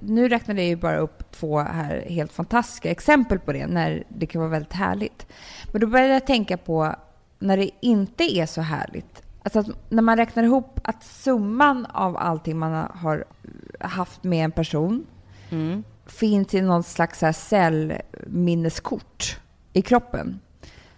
[0.00, 4.26] Nu räknade jag ju bara upp två här helt fantastiska exempel på det, när det
[4.26, 5.26] kan vara väldigt härligt.
[5.72, 6.94] Men då började jag tänka på
[7.38, 9.22] när det inte är så härligt.
[9.42, 13.24] Alltså att när man räknar ihop att summan av allting man har
[13.80, 15.06] haft med en person
[15.50, 15.84] Mm.
[16.06, 19.40] finns i någon slags här cellminneskort
[19.72, 20.40] i kroppen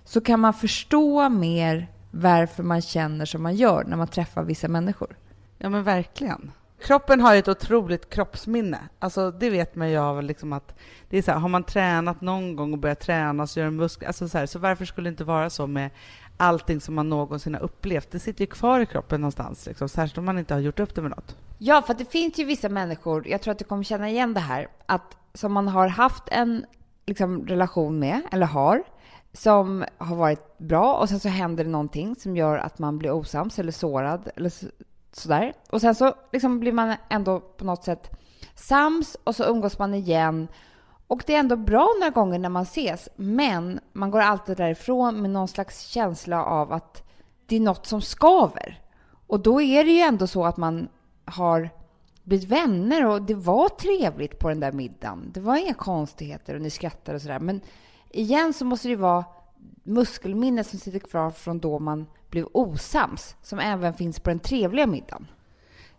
[0.04, 1.86] så kan man förstå mer
[2.20, 5.16] varför man känner som man gör när man träffar vissa människor.
[5.58, 6.52] Ja, men verkligen.
[6.80, 8.78] Kroppen har ju ett otroligt kroppsminne.
[8.98, 10.74] Alltså, det vet man ju av liksom att
[11.08, 14.08] det är så här, har man tränat någon gång och börjat träna så gör muskler,
[14.08, 15.90] alltså så, här, så varför skulle det inte vara så med
[16.36, 18.10] allting som man någonsin har upplevt?
[18.10, 20.94] Det sitter ju kvar i kroppen någonstans, liksom, särskilt om man inte har gjort upp
[20.94, 21.36] det med något.
[21.58, 24.40] Ja, för det finns ju vissa människor, jag tror att du kommer känna igen det
[24.40, 26.64] här, att som man har haft en
[27.06, 28.82] liksom, relation med, eller har,
[29.38, 33.12] som har varit bra och sen så händer det någonting som gör att man blir
[33.12, 34.66] osams eller sårad eller så,
[35.12, 35.52] sådär.
[35.70, 38.10] Och sen så liksom blir man ändå på något sätt
[38.54, 40.48] sams och så umgås man igen.
[41.06, 45.22] Och det är ändå bra några gånger när man ses, men man går alltid därifrån
[45.22, 47.02] med någon slags känsla av att
[47.46, 48.80] det är något som skaver.
[49.26, 50.88] Och då är det ju ändå så att man
[51.24, 51.70] har
[52.22, 55.30] blivit vänner och det var trevligt på den där middagen.
[55.34, 57.38] Det var inga konstigheter och ni skrattade och sådär.
[57.38, 57.60] Men
[58.18, 59.24] igen så måste det ju vara
[59.82, 64.86] muskelminnet som sitter kvar från då man blev osams, som även finns på den trevliga
[64.86, 65.26] middagen.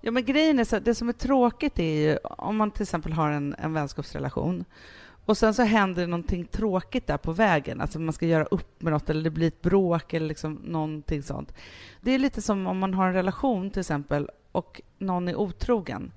[0.01, 3.13] Ja, men grejen är så, det som är tråkigt är ju om man till exempel
[3.13, 4.65] har en, en vänskapsrelation
[5.25, 8.81] och sen så händer det någonting tråkigt där på vägen, alltså man ska göra upp
[8.81, 11.53] med något eller det blir ett bråk eller liksom någonting sånt.
[12.01, 16.11] Det är lite som om man har en relation till exempel och någon är otrogen.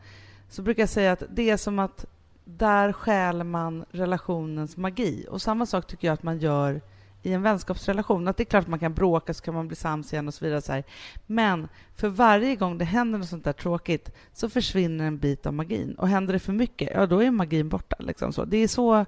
[0.48, 2.06] Så brukar jag säga att det är som att
[2.44, 5.26] där stjäl man relationens magi.
[5.30, 6.80] Och samma sak tycker jag att man gör
[7.22, 8.28] i en vänskapsrelation.
[8.28, 10.34] Att det är klart att man kan bråka så kan man bli sams igen och
[10.34, 10.62] så vidare.
[10.62, 10.84] Så här.
[11.26, 15.54] Men för varje gång det händer något sånt där tråkigt så försvinner en bit av
[15.54, 15.94] magin.
[15.94, 17.96] Och händer det för mycket, ja då är magin borta.
[17.98, 18.44] Liksom så.
[18.44, 19.04] Det är så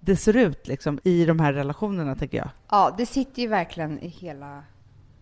[0.00, 2.48] det ser ut liksom, i de här relationerna, tänker jag.
[2.70, 4.64] Ja, det sitter ju verkligen i hela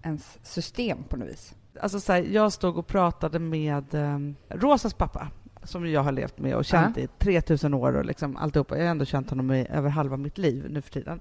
[0.02, 1.54] ens system på något vis.
[1.80, 5.30] Alltså så här, jag stod och pratade med eh, Rosas pappa
[5.64, 8.76] som jag har levt med och känt i 3000 år och liksom alltihopa.
[8.76, 11.20] Jag har ändå känt honom i över halva mitt liv nu för tiden.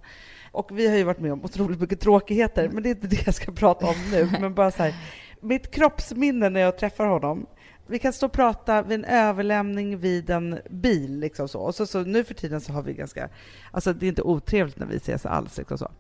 [0.52, 3.26] Och vi har ju varit med om otroligt mycket tråkigheter, men det är inte det
[3.26, 4.30] jag ska prata om nu.
[4.42, 4.96] Men bara så här,
[5.42, 7.46] mitt kroppsminne när jag träffar honom.
[7.88, 11.20] Vi kan stå och prata vid en överlämning vid en bil.
[11.20, 11.60] Liksom så.
[11.60, 13.30] Och så, så, nu för tiden så har vi ganska...
[13.72, 15.58] Alltså det är inte otrevligt när vi ses alls.
[15.58, 15.92] Liksom så.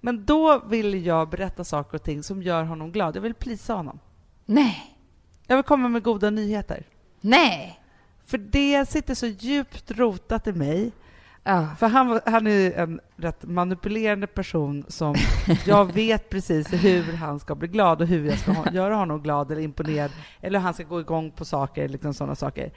[0.00, 3.16] Men då vill jag berätta saker och ting som gör honom glad.
[3.16, 3.98] Jag vill plisa honom.
[4.46, 4.96] Nej,
[5.46, 6.86] Jag vill komma med goda nyheter.
[7.28, 7.80] Nej!
[8.26, 10.92] För det sitter så djupt rotat i mig.
[11.44, 11.68] Ja.
[11.78, 15.14] För han, han är en rätt manipulerande person som
[15.66, 19.22] jag vet precis hur han ska bli glad och hur jag ska ha, göra honom
[19.22, 20.10] glad eller imponerad
[20.40, 22.72] eller hur han ska gå igång på saker, liksom sådana saker.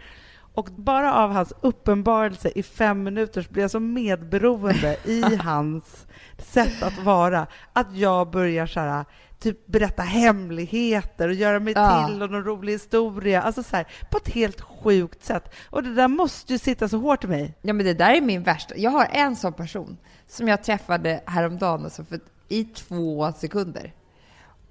[0.54, 6.08] Och bara av hans uppenbarelse i fem minuter så blir jag så medberoende i hans
[6.38, 9.06] sätt att vara att jag börjar så här,
[9.42, 12.08] typ berätta hemligheter och göra mig Ja.
[12.08, 13.42] till och någon rolig historia.
[13.42, 15.54] Alltså så här, på ett helt sjukt sätt.
[15.70, 17.54] Och det där måste ju sitta så hårt i mig.
[17.62, 18.78] Ja, men det där är min värsta.
[18.78, 23.94] Jag har en sån person som jag träffade häromdagen alltså för, i två sekunder.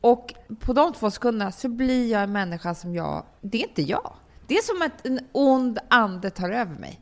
[0.01, 3.25] Och på de två sekunderna så blir jag en människa som jag...
[3.41, 4.13] Det är inte jag.
[4.47, 7.01] Det är som att en ond ande tar över mig.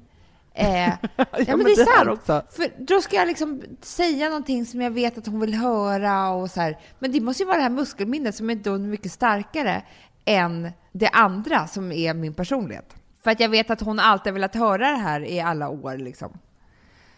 [0.59, 2.19] Eh, ja, men det är sant.
[2.19, 2.43] också.
[2.51, 6.51] För då ska jag liksom säga någonting som jag vet att hon vill höra och
[6.51, 6.79] så här.
[6.99, 9.83] Men det måste ju vara det här muskelminnet som är då mycket starkare
[10.25, 12.97] än det andra som är min personlighet.
[13.23, 16.39] För att jag vet att hon alltid velat höra det här i alla år liksom.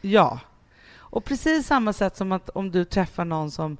[0.00, 0.40] Ja.
[0.96, 3.76] Och precis samma sätt som att om du träffar någon som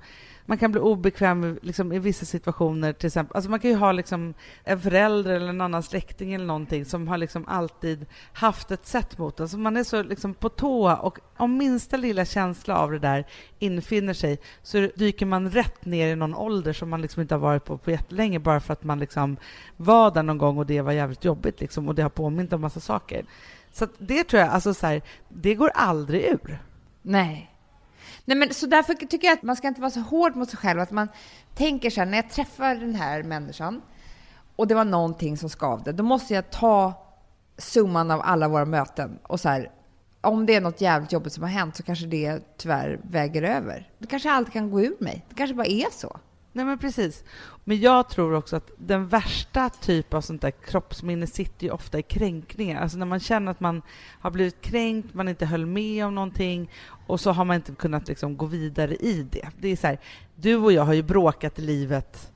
[0.50, 2.92] man kan bli obekväm liksom, i vissa situationer.
[2.92, 3.36] Till exempel.
[3.36, 4.34] Alltså man kan ju ha liksom,
[4.64, 9.18] en förälder eller en annan släkting eller någonting som har liksom alltid haft ett sätt
[9.18, 9.48] mot en.
[9.48, 13.26] Så man är så liksom, på tå och om minsta lilla känsla av det där
[13.58, 17.40] infinner sig så dyker man rätt ner i någon ålder som man liksom inte har
[17.40, 19.36] varit på på jättelänge bara för att man liksom
[19.76, 22.60] var där någon gång och det var jävligt jobbigt liksom, och det har påmint om
[22.60, 23.24] massa saker.
[23.72, 26.62] Så att det tror jag, alltså så här, det går aldrig ur.
[27.02, 27.50] Nej.
[28.30, 30.58] Nej, men så därför tycker jag att man ska inte vara så hård mot sig
[30.58, 30.80] själv.
[30.80, 31.08] Att man
[31.54, 33.82] tänker så här, när jag träffar den här människan
[34.56, 37.06] och det var någonting som skavde, då måste jag ta
[37.58, 39.70] summan av alla våra möten och så här,
[40.20, 43.90] om det är något jävligt jobbigt som har hänt så kanske det tyvärr väger över.
[43.98, 45.24] Det kanske alltid kan gå ur mig.
[45.28, 46.18] Det kanske bara är så.
[46.52, 47.24] Nej men precis.
[47.70, 51.98] Men jag tror också att den värsta typ av sånt där kroppsminne sitter ju ofta
[51.98, 52.82] i kränkningar.
[52.82, 53.82] Alltså när man känner att man
[54.20, 56.70] har blivit kränkt, man inte höll med om någonting
[57.06, 59.48] och så har man inte kunnat liksom gå vidare i det.
[59.60, 59.98] Det är så här,
[60.34, 62.32] du och jag har ju bråkat i livet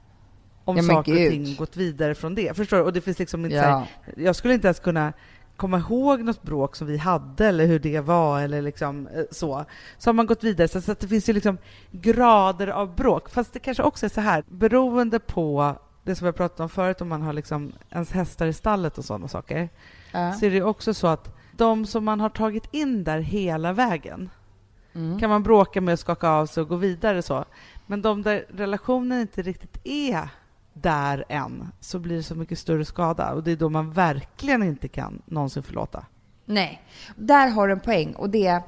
[0.65, 2.57] om Ja, saker och ting gått vidare från det.
[2.57, 2.83] Förstår du?
[2.83, 3.79] Och det finns liksom inte så Ja.
[3.79, 5.13] här, jag skulle inte ens kunna
[5.57, 9.65] komma ihåg något bråk som vi hade eller hur det var eller liksom eh, så.
[9.99, 10.69] Så har man gått vidare.
[10.69, 11.59] Så, så att det finns ju liksom
[11.91, 13.31] grader av bråk.
[13.31, 17.01] Fast det kanske också är så här, beroende på det som vi pratat om förut,
[17.01, 19.69] om man har liksom ens hästar i stallet och sådana saker,
[20.13, 20.33] Ja.
[20.33, 24.31] så är det också så att de som man har tagit in där hela vägen
[24.97, 25.19] Mm.
[25.19, 27.45] kan man bråka med och skaka av sig och gå vidare så.
[27.87, 30.29] Men de där relationen inte riktigt är
[30.75, 33.33] där än, så blir det så mycket större skada.
[33.33, 36.07] Och det är då man verkligen inte kan någonsin förlåta.
[36.45, 36.83] Nej,
[37.17, 38.63] där har du en poäng och det,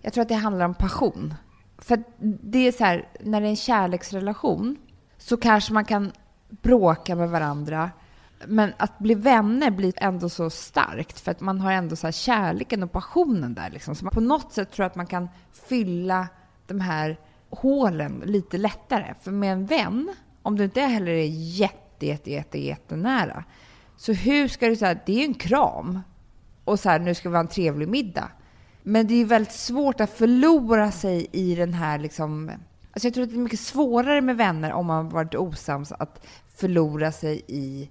[0.00, 1.34] jag tror att det handlar om passion.
[1.78, 2.02] För
[2.42, 4.76] det är så här, när det är en kärleksrelation
[5.18, 6.12] så kanske man kan
[6.50, 7.90] bråka med varandra.
[8.46, 12.12] Men att bli vänner blir ändå så starkt för att man har ändå så här
[12.12, 13.94] kärleken och passionen där liksom.
[13.94, 15.28] Så man på något sätt tror jag att man kan
[15.68, 16.28] fylla
[16.66, 17.18] de här
[17.50, 19.14] hålen lite lättare.
[19.20, 20.14] För med en vän,
[20.44, 23.44] om du inte heller är jätte, jätte, jätte, jättenära,
[23.96, 26.00] så hur ska du säga, det är ju en kram
[26.64, 28.30] och så här, nu ska vi ha en trevlig middag.
[28.82, 32.50] Men det är ju väldigt svårt att förlora sig i den här liksom...
[32.92, 36.26] Alltså jag tror att det är mycket svårare med vänner om man varit osams att
[36.56, 37.90] förlora sig i...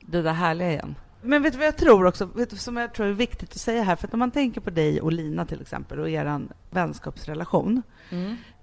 [0.00, 0.94] Det där härliga igen.
[1.28, 3.60] Men vet du vad jag tror också, vet du, som jag tror är viktigt att
[3.60, 6.48] säga här, för att om man tänker på dig och Lina till exempel och er
[6.70, 7.82] vänskapsrelation.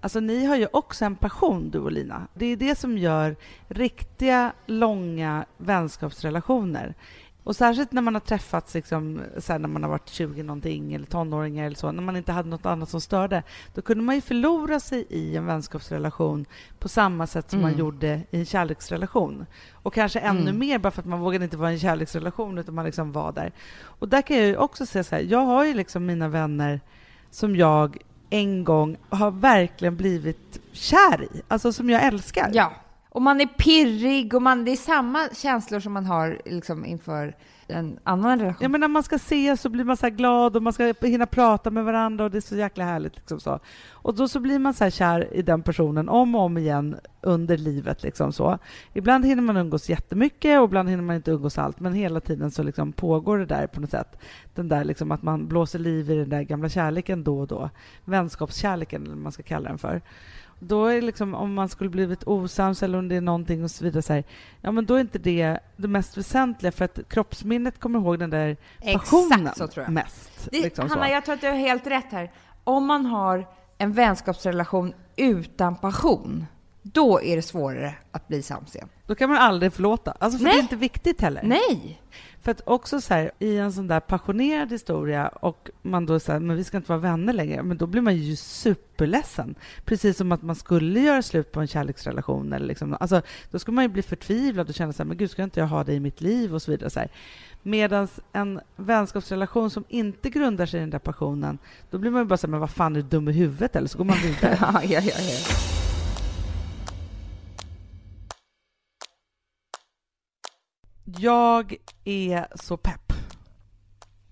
[0.02, 2.28] Alltså ni har ju också en passion du och Lina.
[2.34, 3.36] Det är det som gör
[3.68, 6.94] riktiga, långa vänskapsrelationer.
[7.46, 11.06] Och särskilt när man har träffats, liksom, så när man har varit 20 någonting eller
[11.06, 13.44] tonåringar eller så, när man inte hade något annat som störde,
[13.74, 16.46] då kunde man ju förlora sig i en vänskapsrelation
[16.80, 17.80] på samma sätt som man Mm.
[17.80, 19.46] gjorde i en kärleksrelation.
[19.74, 20.60] Och kanske ännu Mm.
[20.60, 23.32] mer bara för att man vågade inte vara i en kärleksrelation utan man liksom var
[23.32, 23.52] där.
[23.84, 26.82] Och där kan jag ju också säga så här, jag har ju liksom mina vänner
[27.32, 27.98] som jag
[28.30, 32.50] en gång har verkligen blivit kär i, alltså som jag älskar.
[32.54, 32.72] Ja.
[33.16, 37.36] Och man är pirrig och man, det är samma känslor som man har liksom inför
[37.68, 38.58] en annan relation.
[38.62, 40.94] Ja, men när man ska ses så blir man så här glad och man ska
[41.02, 43.16] hinna prata med varandra och det är så jäkla härligt.
[43.16, 43.60] Liksom så.
[43.92, 46.96] Och då så blir man så här kär i den personen om och om igen
[47.22, 48.04] under livet.
[48.04, 48.58] Liksom så.
[48.94, 52.52] Ibland hinner man umgås jättemycket och ibland hinner man inte umgås allt men hela tiden
[52.52, 54.20] så liksom pågår det där på något sätt.
[54.56, 57.70] Den där liksom att man blåser liv i den där gamla kärleken då och då.
[58.06, 60.02] Vänskapskärleken eller vad man ska kalla den för.
[60.68, 63.84] Då är liksom, om man skulle blivit osams eller om det är någonting och så
[63.84, 64.24] vidare, så här,
[64.62, 68.30] ja men då är inte det det mest väsentliga för att kroppsminnet kommer ihåg den
[68.30, 68.58] där
[68.94, 69.50] passionen
[69.88, 70.48] mest.
[70.52, 71.12] Det, liksom Hanna, så.
[71.12, 72.32] jag tror att du har helt rätt här.
[72.64, 73.48] Om man har
[73.78, 76.46] en vänskapsrelation utan passion,
[76.82, 78.90] då är det svårare att bli sams igen.
[79.08, 80.12] Då kan man aldrig förlåta.
[80.20, 80.54] Alltså för Nej.
[80.54, 81.44] det är inte viktigt heller.
[81.44, 82.02] Nej!
[82.46, 86.40] För att också så här, i en sån där passionerad historia och man då säger
[86.40, 89.56] men vi ska inte vara vänner längre, men då blir man ju superledsen.
[89.86, 92.54] Precis som att man skulle göra slut på en kärleksrelation.
[92.54, 93.22] Eller liksom, alltså,
[93.52, 95.68] då skulle man ju bli förtvivlad och känna så här, men gud, ska inte jag
[95.68, 96.90] ha dig i mitt liv och så vidare.
[96.90, 97.10] Så här.
[97.64, 101.58] Medan en vänskapsrelation som inte grundar sig i den där passionen,
[101.90, 103.76] då blir man ju bara så här, men vad fan är du dum i huvudet?
[103.76, 104.58] Eller så går man vidare.
[104.84, 105.75] Ja, ja, ja,
[111.06, 113.14] Jag är så pepp.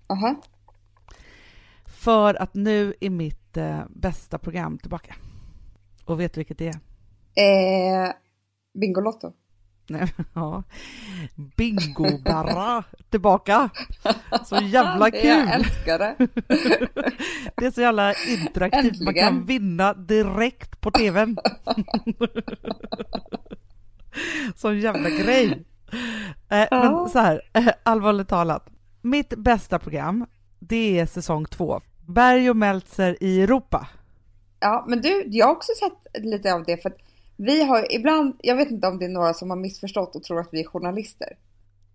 [0.06, 0.34] Aha.
[1.86, 5.14] För att nu är mitt eh, bästa program tillbaka.
[6.04, 6.74] Och vet du vilket det är?
[8.04, 8.12] Eh,
[8.80, 9.32] Bingolotto.
[9.88, 10.62] Nej, ja.
[11.56, 13.70] Bingo bara tillbaka.
[14.44, 15.24] Så jävla kul!
[15.24, 16.16] Jag älskar det.
[17.56, 19.00] Det är så jävla interaktivt.
[19.00, 19.46] Man kan Äntligen.
[19.46, 21.36] vinna direkt på tvn.
[24.56, 25.64] Sån jävla grej.
[26.48, 27.08] Eh, men Ja.
[27.12, 28.66] så här, eh, allvarligt talat.
[29.02, 30.26] Mitt bästa program,
[30.58, 31.80] det är säsong två.
[32.06, 33.88] Berg och Meltzer i Europa.
[34.60, 36.96] Ja, men du, jag har också sett lite av det för att
[37.36, 40.40] vi har ibland, jag vet inte om det är några som har missförstått och tror
[40.40, 41.28] att vi är journalister.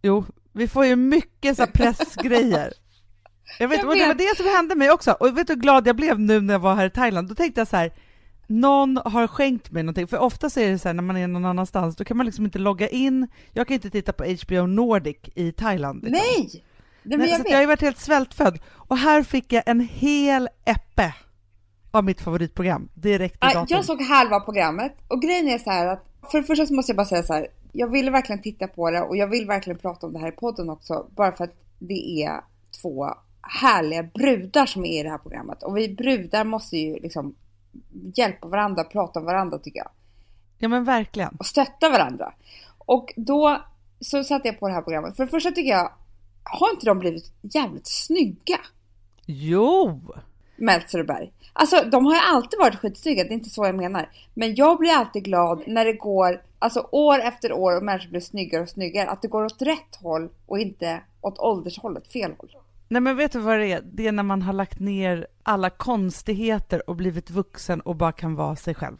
[0.01, 2.73] Jo, vi får ju mycket så här pressgrejer.
[3.59, 4.17] Jag vet, Jag och det var vet.
[4.17, 5.11] det som hände mig också.
[5.11, 7.27] Och vet du hur glad jag blev nu när jag var här i Thailand?
[7.27, 7.91] Då tänkte jag så här,
[8.49, 10.07] någon har skänkt mig någonting.
[10.07, 12.25] För ofta så är det så här när man är någon annanstans, då kan man
[12.25, 13.27] liksom inte logga in.
[13.53, 16.03] Jag kan inte titta på HBO Nordic i Thailand.
[16.03, 16.11] Liksom.
[16.11, 16.63] Nej!
[17.03, 18.59] Men Nej, jag jag har ju varit helt svältfödd.
[18.69, 21.13] Och här fick jag en hel äppe
[21.91, 23.67] av mitt favoritprogram direkt i datorn.
[23.69, 26.89] jag såg halva programmet och grejen är så här att för det första så måste
[26.89, 27.47] jag bara säga så här.
[27.71, 30.31] Jag ville verkligen titta på det och jag vill verkligen prata om det här i
[30.31, 31.07] podden också.
[31.15, 32.41] Bara för att det är
[32.81, 33.07] två
[33.41, 35.63] härliga brudar som är i det här programmet.
[35.63, 37.35] Och vi brudar måste ju liksom
[38.15, 39.89] hjälpa varandra, prata om varandra tycker jag.
[40.57, 41.35] Ja men verkligen.
[41.39, 42.33] och stötta varandra.
[42.77, 43.61] Och då
[43.99, 45.15] så satte jag på det här programmet.
[45.15, 45.91] För det första tycker jag,
[46.43, 48.59] har inte de blivit jävligt snygga?
[49.25, 50.01] Jo!
[50.55, 51.31] Meltzer och Berg.
[51.53, 54.09] Alltså de har ju alltid varit skitsnygga, det är inte så jag menar.
[54.33, 58.21] Men jag blir alltid glad när det går, alltså år efter år och människor blir
[58.21, 59.09] snyggare och snyggare.
[59.09, 62.49] Att det går åt rätt håll och inte åt åldershållet, fel håll.
[62.91, 63.81] Nej men vet du vad det är?
[63.81, 68.35] Det är när man har lagt ner alla konstigheter och blivit vuxen och bara kan
[68.35, 68.97] vara sig själv.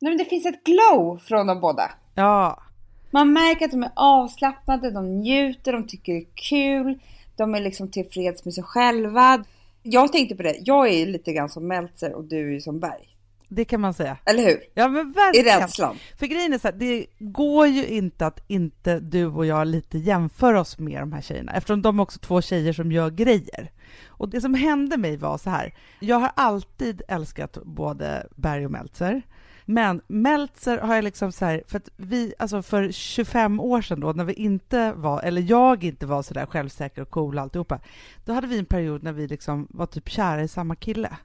[0.00, 1.90] Nej men det finns ett glow från de båda.
[2.14, 2.62] Ja.
[3.10, 6.98] Man märker att de är avslappnade, de njuter, de tycker det är kul.
[7.36, 9.44] De är liksom tillfreds med sig själva.
[9.82, 13.15] Jag tänkte på det, jag är lite grann som Meltzer och du är som Berg.
[13.48, 14.16] Det kan man säga.
[14.24, 14.60] Eller hur?
[14.74, 15.60] Ja men I verkligen.
[15.60, 15.96] rädslan.
[16.18, 19.98] För grejen är så här, det går ju inte att inte du och jag lite
[19.98, 23.70] jämför oss med de här tjejerna, eftersom de är också två tjejer som gör grejer.
[24.06, 28.70] Och det som hände mig var så här, jag har alltid älskat både Berg och
[28.70, 29.22] Meltzer,
[29.68, 34.00] men Meltzer har jag liksom så här, för att vi, alltså för 25 år sedan
[34.00, 37.42] då, när vi inte var, eller jag inte var så där självsäker och cool och
[37.42, 37.80] alltihopa,
[38.24, 41.16] då hade vi en period när vi liksom var typ kära i samma kille.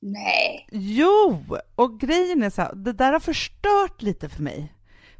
[0.00, 0.68] Nej.
[0.72, 1.46] Jo!
[1.74, 4.74] Och grejen är så här, det där har förstört lite för mig.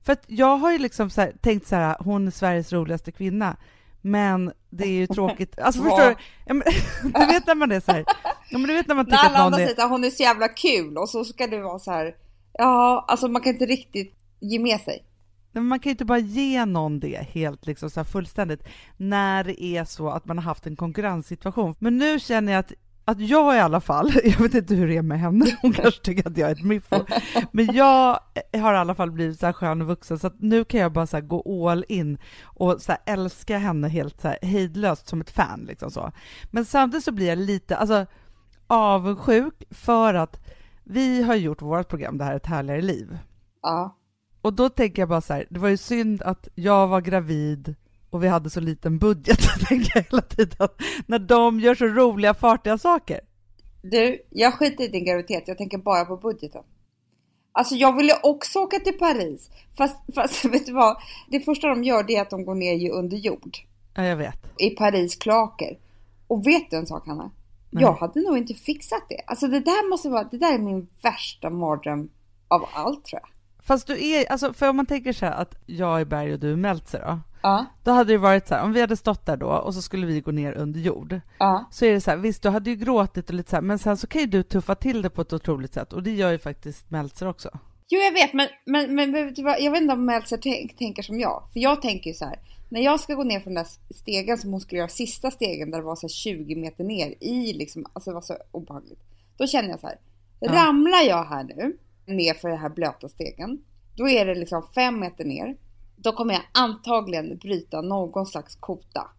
[0.04, 3.12] För att jag har ju liksom så här, tänkt så här, hon är Sveriges roligaste
[3.12, 3.56] kvinna.
[4.00, 5.58] Men det är ju tråkigt.
[5.58, 6.16] Alltså förstår du?
[6.46, 6.62] Ja, men,
[7.02, 8.04] du vet när man är så här,
[8.50, 9.66] ja, men du vet när man När tycker alla att andra någon är...
[9.66, 12.14] säger att hon är så jävla kul och så ska du vara så här.
[12.52, 15.04] Ja, alltså man kan inte riktigt ge med sig.
[15.52, 18.62] Men man kan ju inte bara ge någon det helt liksom så fullständigt
[18.96, 21.74] när det är så att man har haft en konkurrenssituation.
[21.78, 22.72] Men nu känner jag att
[23.04, 26.00] att jag i alla fall, jag vet inte hur det är med henne, hon kanske
[26.00, 27.04] tycker att jag är ett miffo,
[27.52, 28.18] men jag
[28.52, 30.92] har i alla fall blivit så här skön och vuxen så att nu kan jag
[30.92, 35.08] bara så här gå all in och så här älska henne helt så här hejdlöst
[35.08, 36.12] som ett fan liksom så.
[36.50, 38.06] Men samtidigt så blir jag lite alltså,
[38.66, 40.40] avundsjuk för att
[40.84, 43.18] vi har gjort vårt program Det här är ett härligare liv.
[43.62, 43.96] Ja.
[44.42, 47.74] Och då tänker jag bara så här, det var ju synd att jag var gravid
[48.10, 49.38] och vi hade så liten budget,
[49.68, 50.68] tänker jag hela tiden,
[51.06, 53.20] när de gör så roliga, fartiga saker.
[53.82, 55.48] Du, jag skiter i din graviditet.
[55.48, 56.62] Jag tänker bara på budgeten.
[57.52, 59.50] Alltså jag ville också åka till Paris.
[59.76, 60.96] Fast, fast vet du vad?
[61.30, 63.56] Det första de gör det är att de går ner under jord.
[63.94, 64.60] Ja, jag vet.
[64.60, 65.78] I Paris kloaker.
[66.26, 67.30] Och vet du en sak Hanna?
[67.70, 67.82] Nej.
[67.82, 69.20] Jag hade nog inte fixat det.
[69.26, 72.10] Alltså det där måste vara, det där är min värsta mardröm
[72.48, 73.28] av allt tror jag.
[73.62, 76.38] Fast du är, alltså för om man tänker så här att jag är Berg och
[76.38, 79.26] du är Meltzer då, Ja, då hade det varit så här, om vi hade stått
[79.26, 81.68] där då och så skulle vi gå ner under jord, ja.
[81.70, 83.78] så är det så här, visst du hade ju gråtit och lite så här, men
[83.78, 86.30] sen så kan ju du tuffa till det på ett otroligt sätt och det gör
[86.32, 87.50] ju faktiskt Meltzer också.
[87.88, 91.42] Jo jag vet men, men, men jag vet inte om Meltzer tänk, tänker som jag.
[91.52, 92.38] För jag tänker ju så här.
[92.68, 95.70] När jag ska gå ner för den där stegen som hon skulle göra, sista stegen
[95.70, 99.00] där det var så här 20 meter ner i liksom, alltså det var så obehagligt.
[99.36, 99.98] Då känner jag så här.
[100.40, 100.52] Ja.
[100.52, 101.76] Ramlar jag här nu
[102.06, 103.58] ner för den här blöta stegen.
[103.96, 105.56] Då är det liksom fem meter ner.
[105.96, 109.10] Då kommer jag antagligen bryta någon slags kota.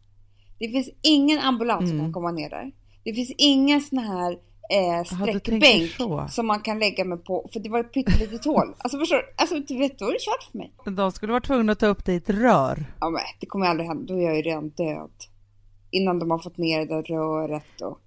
[0.60, 2.06] Det finns ingen ambulans som Mm.
[2.06, 2.72] kan komma ner där.
[3.04, 4.32] Det finns ingen sån här
[4.70, 6.28] eh, sträckbänk så.
[6.30, 7.50] som man kan lägga mig på.
[7.54, 8.76] För det var ett pyttelitet hål.
[8.78, 9.24] Alltså förstår du?
[9.38, 10.74] Alltså du vet, då är det kört för mig.
[10.96, 12.86] De skulle vara tvungna att ta upp dig i ett rör.
[13.00, 14.14] Ja men det kommer aldrig hända.
[14.14, 15.12] Då är jag ju redan död.
[15.92, 18.00] Innan de har fått ner det där röret och...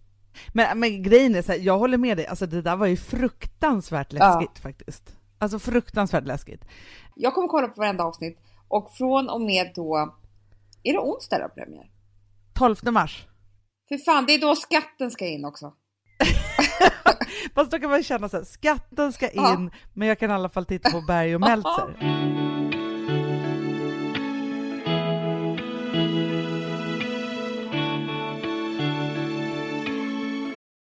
[0.52, 2.96] Men, men grejen är så här, jag håller med dig, alltså det där var ju
[2.96, 5.16] fruktansvärt läskigt faktiskt.
[5.38, 6.64] Alltså fruktansvärt läskigt.
[7.16, 8.38] Jag kommer kolla på varenda avsnitt.
[8.68, 10.14] Och från och med då...
[10.82, 11.90] Är det onsdag då premiär?
[12.54, 13.26] 12 mars.
[13.88, 15.72] För fan, det är då skatten ska in också.
[17.54, 19.70] Fast då kan man känna så här, skatten ska in, Ja.
[19.92, 21.96] men jag kan i alla fall titta på Berg och Meltzer.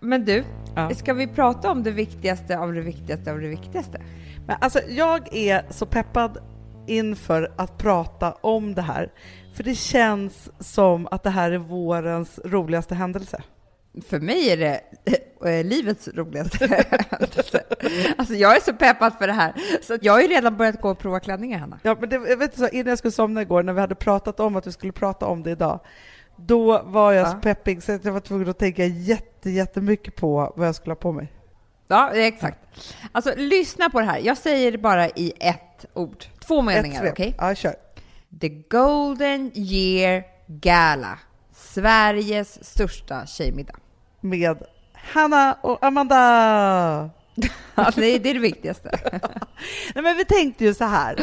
[0.00, 0.44] Men du,
[0.76, 0.90] Ja.
[0.94, 4.00] ska vi prata om det viktigaste av det viktigaste av det viktigaste?
[4.46, 6.38] Men alltså, jag är så peppad
[6.86, 9.12] inför att prata om det här.
[9.54, 13.42] För det känns som att det här är vårens roligaste händelse.
[14.08, 14.80] För mig är det
[15.46, 16.84] eh, livets roligaste.
[18.18, 20.90] Alltså jag är så peppad för det här, så jag har ju redan börjat gå
[20.90, 21.78] och prova klänningar, Hanna.
[21.82, 24.40] Ja, men det, jag vet, så, innan jag skulle somna igår, när vi hade pratat
[24.40, 25.80] om att vi skulle prata om det idag,
[26.36, 27.40] då var jag så Ja.
[27.40, 31.12] peppig så jag var tvungen att tänka jätte, jättemycket på vad jag skulle ha på
[31.12, 31.32] mig.
[31.88, 32.58] Ja, exakt.
[33.12, 34.18] Alltså, lyssna på det här.
[34.18, 36.24] Jag säger det bara i ett ord.
[36.46, 37.34] Två meningar, okej?
[37.38, 37.74] Ja, kör.
[38.40, 41.18] The Golden Year Gala.
[41.54, 43.76] Sveriges största tjejmiddag.
[44.20, 47.10] Med Hanna och Amanda.
[47.74, 48.90] Ja, det, är, det viktigaste.
[49.94, 51.20] Nej, men vi tänkte ju så här,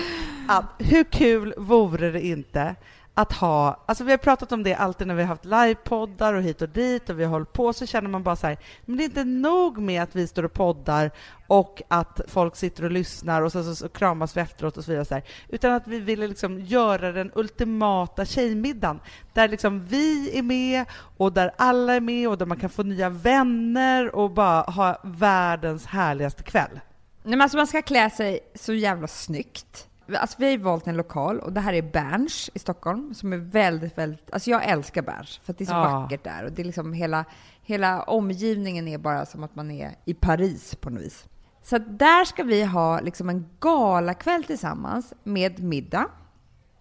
[0.48, 2.76] att hur kul vore det inte
[3.14, 6.41] att ha, alltså vi har pratat om det alltid när vi har haft livepoddar och
[6.41, 8.97] hit och dit och vi har hållit på så känner man bara så här, men
[8.97, 11.12] det är inte nog med att vi står och poddar
[11.47, 14.91] och att folk sitter och lyssnar och så, så, så kramas vi efteråt och så
[14.91, 18.99] vidare, så här, utan att vi ville liksom göra den ultimata tjejmiddagen
[19.34, 20.86] där liksom vi är med
[21.18, 24.99] och där alla är med och där man kan få nya vänner och bara ha
[25.03, 26.72] världens härligaste kväll.
[26.74, 26.82] Nej,
[27.24, 29.88] men alltså man ska klä sig så jävla snyggt.
[30.18, 33.38] Alltså vi har valt en lokal och det här är Berns i Stockholm som är
[33.38, 35.99] väldigt, väldigt, alltså jag älskar Berns för att det är så Ja.
[35.99, 37.26] vackert där och det är liksom hela,
[37.62, 41.26] hela omgivningen är bara som att man är i Paris på något vis.
[41.64, 46.05] Så där ska vi ha liksom en galakväll tillsammans med middag.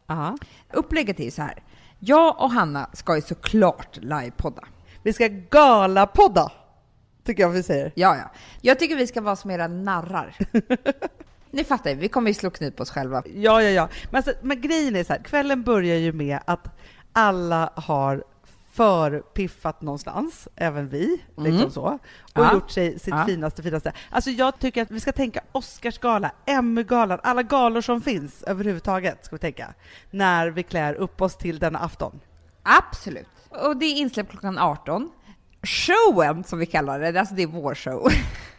[0.08, 0.36] Aha.
[0.72, 1.62] Upplägget är ju så här.
[1.98, 4.62] Jag och Hanna ska ju såklart livepodda.
[5.02, 6.52] Vi ska galapodda,
[7.24, 7.92] tycker jag vi säger.
[7.94, 8.30] Ja, ja.
[8.60, 10.36] Jag tycker vi ska vara som era narrar.
[11.50, 13.22] Ni fattar vi kommer ju slå knut på oss själva.
[13.34, 13.88] Ja, ja, ja.
[14.10, 16.68] Men, alltså, men grejen är så här, kvällen börjar ju med att
[17.12, 18.24] alla har
[18.72, 21.98] förpiffat någonstans, även vi, liksom så, och
[22.34, 22.52] Ja.
[22.52, 23.24] gjort sig sitt Ja.
[23.26, 23.92] finaste, finaste.
[24.10, 29.36] Alltså jag tycker att vi ska tänka Oscarsgala, Emmy-galan, alla galor som finns överhuvudtaget, ska
[29.36, 29.74] vi tänka,
[30.10, 32.20] när vi klär upp oss till denna afton.
[32.62, 33.28] Absolut.
[33.48, 35.10] Och det är insläppt klockan 18.
[35.62, 38.08] Showen, som vi kallar det, alltså det är vår show,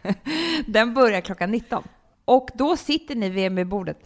[0.66, 1.82] den börjar klockan 19.
[2.24, 3.98] Och då sitter ni vid med-bordet.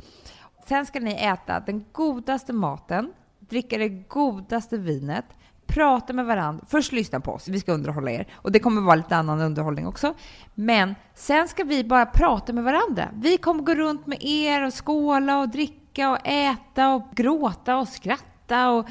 [0.66, 5.24] Sen ska ni äta den godaste maten, dricka det godaste vinet,
[5.66, 6.64] prata med varandra.
[6.68, 8.26] Först lyssna på oss, vi ska underhålla er.
[8.34, 10.14] Och det kommer vara lite annan underhållning också.
[10.54, 13.08] Men sen ska vi bara prata med varandra.
[13.14, 17.88] Vi kommer gå runt med er och skåla och dricka och äta och gråta och
[17.88, 18.70] skratta.
[18.70, 18.86] Och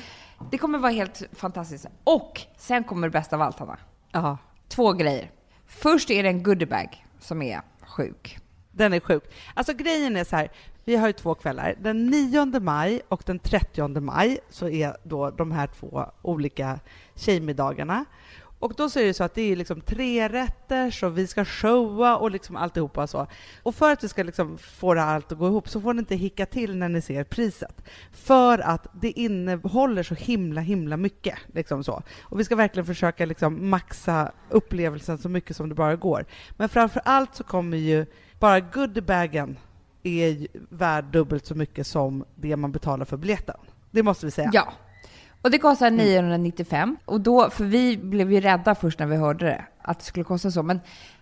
[0.51, 1.87] det kommer vara helt fantastiskt.
[2.03, 3.77] Och sen kommer det bästa av allt, Hanna.
[4.11, 4.37] Ja.
[4.67, 5.31] Två grejer.
[5.67, 8.39] Först är det en goodiebag som är sjuk.
[8.75, 9.23] Den är sjuk.
[9.53, 10.51] Alltså grejen är så här,
[10.85, 11.75] vi har ju två kvällar.
[11.81, 16.79] Den 9 maj och den 30 maj så är då de här två olika
[17.15, 18.05] tjejmiddagarna.
[18.59, 21.45] Och då så är det så att det är liksom tre rätter och vi ska
[21.45, 23.27] showa och liksom alltihopa och så.
[23.63, 25.93] Och för att vi ska liksom få det här allt att gå ihop så får
[25.93, 27.83] ni inte hicka till när ni ser priset.
[28.11, 31.35] För att det innehåller så himla, himla mycket.
[31.53, 32.03] Liksom så.
[32.21, 36.25] Och vi ska verkligen försöka liksom maxa upplevelsen så mycket som det bara går.
[36.57, 38.05] Men framför allt så kommer ju
[38.39, 39.57] bara goodiebagen
[40.03, 43.55] är ju värd dubbelt så mycket som det man betalar för biljetten.
[43.91, 44.49] Det måste vi säga.
[44.53, 44.73] Ja.
[45.41, 46.97] Och det kostar 995.
[47.05, 50.23] Och då, för vi blev ju rädda först när vi hörde det, att det skulle
[50.23, 50.63] kosta så.
[50.63, 50.79] Men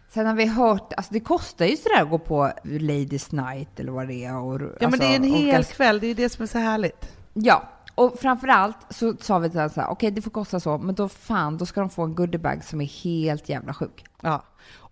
[0.10, 3.92] sen har vi hört, alltså det kostar ju sådär att gå på Ladies Night eller
[3.92, 4.36] vad det är.
[4.38, 6.48] Och, Ja, men det är en alltså, hel olika- kväll, det är det som är
[6.48, 7.12] så härligt.
[7.34, 10.96] Ja, och framförallt så sa vi till så här, okej det får kosta så, men
[10.96, 14.06] då fan, då ska de få en goodiebag som är helt jävla sjuk.
[14.22, 14.44] Ja.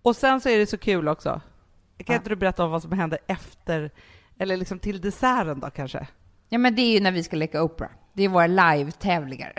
[0.04, 1.42] Och sen så är det så kul också.
[2.04, 3.92] Kan inte du berätta om vad som händer efter,
[4.38, 6.08] eller liksom till desserten då kanske?
[6.50, 7.90] Ja, men det är ju när vi ska leka Oprah.
[8.14, 9.54] Det är våra live-tävlingar.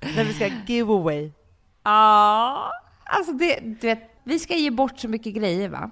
[0.16, 1.30] När vi ska giveaway.
[1.82, 2.72] Ja,
[3.04, 5.90] alltså det, du vet, vi ska ge bort så mycket grejer va?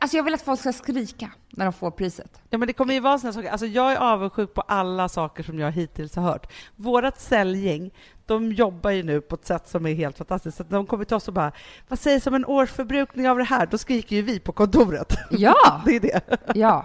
[0.00, 2.42] Alltså jag vill att folk ska skrika när de får priset.
[2.50, 5.42] Ja men det kommer ju vara såna saker, alltså jag är avundsjuk på alla saker
[5.42, 6.52] som jag hittills har hört.
[6.76, 7.90] Vårat säljgäng,
[8.26, 10.56] de jobbar ju nu på ett sätt som är helt fantastiskt.
[10.56, 11.52] Så de kommer till oss och bara,
[11.88, 13.66] vad sägs om en årsförbrukning av det här?
[13.66, 15.16] Då skriker ju vi på kontoret.
[15.30, 16.36] Ja, Det är det.
[16.54, 16.84] ja.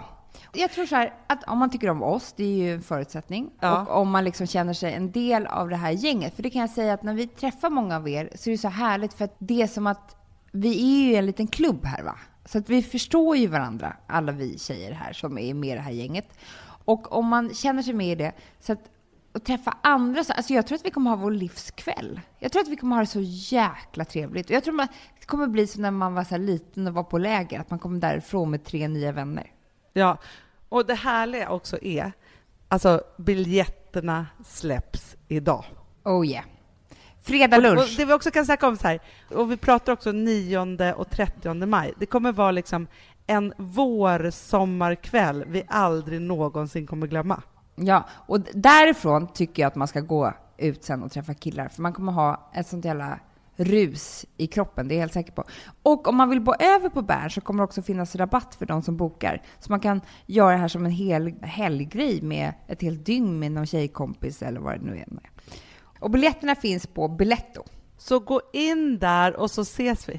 [0.52, 3.50] Jag tror så här, att om man tycker om oss, det är ju en förutsättning.
[3.60, 3.80] Ja.
[3.86, 6.36] Och om man liksom känner sig en del av det här gänget.
[6.36, 8.58] För det kan jag säga att när vi träffar många av er så är det
[8.58, 10.16] så härligt för att det är som att
[10.52, 12.16] vi är ju en liten klubb här va.
[12.44, 15.80] Så att vi förstår ju varandra, alla vi tjejer här som är med i det
[15.80, 16.38] här gänget.
[16.84, 18.90] Och om man känner sig med i det, så att
[19.34, 22.20] och träffa andra, så, alltså jag tror att vi kommer ha vår livskväll.
[22.38, 24.46] Jag tror att vi kommer ha det så jäkla trevligt.
[24.46, 24.90] Och jag tror att
[25.20, 27.78] det kommer bli som när man var så liten och var på läger, att man
[27.78, 29.52] kommer därifrån med tre nya vänner.
[29.92, 30.18] Ja,
[30.68, 32.12] och det härliga också är,
[32.68, 35.64] alltså biljetterna släpps idag.
[36.04, 36.44] Oh yeah.
[37.24, 37.94] Fredag Och, och lunch.
[37.96, 39.00] det vi också kan snacka om så här,
[39.30, 42.86] och vi pratar också 9 och 30 maj, det kommer vara liksom
[43.26, 47.42] en vårsommarkväll vi aldrig någonsin kommer glömma.
[47.76, 51.82] Ja, och därifrån tycker jag att man ska gå ut sen och träffa killar, för
[51.82, 53.18] man kommer ha ett sånt jävla
[53.56, 55.44] rus i kroppen, det är jag helt säker på.
[55.82, 58.66] Och om man vill bo över på Bern så kommer det också finnas rabatt för
[58.66, 59.42] de som bokar.
[59.58, 63.52] Så man kan göra det här som en hel helggrej med ett helt dygn med
[63.52, 65.06] någon tjejkompis eller vad det nu är.
[66.04, 67.64] Och biljetterna finns på Biletto.
[67.98, 70.14] Så gå in där och så ses vi.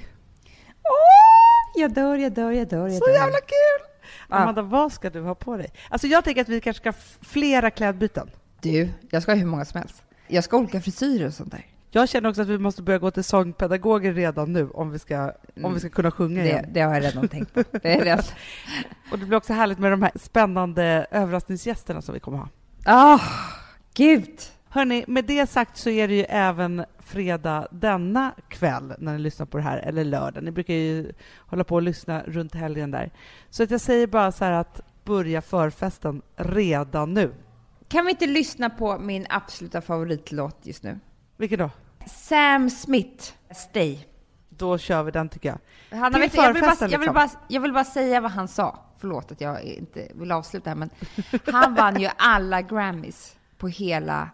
[0.83, 3.13] Åh, jag dör, jag dör, jag dör, jag Så dör.
[3.13, 3.87] jävla kul!
[4.29, 4.35] Ja.
[4.35, 5.71] Amanda, vad ska du ha på dig?
[5.89, 8.29] Alltså jag tänker att vi kanske ska ha flera klädbyten.
[8.61, 10.03] Du, jag ska ha hur många som helst.
[10.27, 11.65] Jag ska ha olika frisyrer och sånt där.
[11.91, 15.31] Jag känner också att vi måste börja gå till sångpedagoger redan nu om vi ska,
[15.63, 16.65] om vi ska kunna sjunga Det, igen.
[16.73, 17.63] det har jag redan tänkt på.
[17.71, 18.23] Det är redan...
[19.11, 22.47] Och det blir också härligt med de här spännande överraskningsgästerna som vi kommer ha.
[22.85, 23.19] Ah,
[23.93, 24.39] gud!
[24.75, 29.45] Hörni, med det sagt så är det ju även fredag denna kväll när ni lyssnar
[29.45, 30.43] på det här, eller lördag.
[30.43, 33.11] Ni brukar ju hålla på och lyssna runt helgen där.
[33.49, 37.33] Så att jag säger bara så här att börja förfesten redan nu.
[37.87, 40.99] Kan vi inte lyssna på min absoluta favoritlåt just nu?
[41.37, 41.69] Vilken då?
[42.07, 43.99] Sam Smith, Stay.
[44.49, 45.59] Då kör vi den tycker jag.
[46.11, 47.13] Till vet, du, jag, vill bara, jag, vill liksom.
[47.13, 48.79] bara, jag vill bara säga vad han sa.
[48.97, 50.89] Förlåt att jag inte vill avsluta här, men
[51.45, 54.29] han vann ju alla Grammys på hela,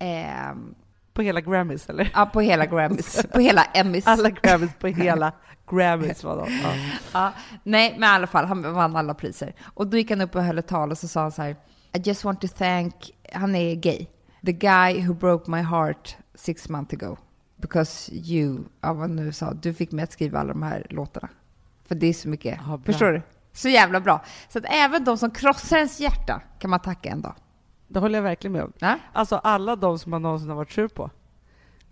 [0.00, 0.74] ehm,
[1.12, 2.10] På hela Grammys, eller?
[2.14, 4.06] ja, på hela Grammys, på hela Emmys.
[4.06, 5.32] Alla Grammys på hela
[5.70, 6.52] Grammys var de.
[6.62, 6.72] Ja.
[7.12, 7.32] Ja,
[7.62, 9.54] nej, men i alla fall, han vann alla priser.
[9.74, 11.56] Och då gick han upp och höll ett tal och så sa han så här,
[11.92, 12.94] I just want to thank,
[13.32, 14.06] han är gay,
[14.46, 17.16] the guy who broke my heart six months ago.
[17.56, 21.28] Because you, ja vad nu sa, du fick mig att skriva alla de här låtarna.
[21.88, 23.22] För det är så mycket, Ja, förstår du?
[23.52, 24.24] Så jävla bra.
[24.48, 27.34] Så att även de som krossar ens hjärta kan man tacka en dag.
[27.92, 28.72] Det håller jag verkligen med om.
[28.78, 31.10] Ja, Alltså alla de som man någonsin har varit sur på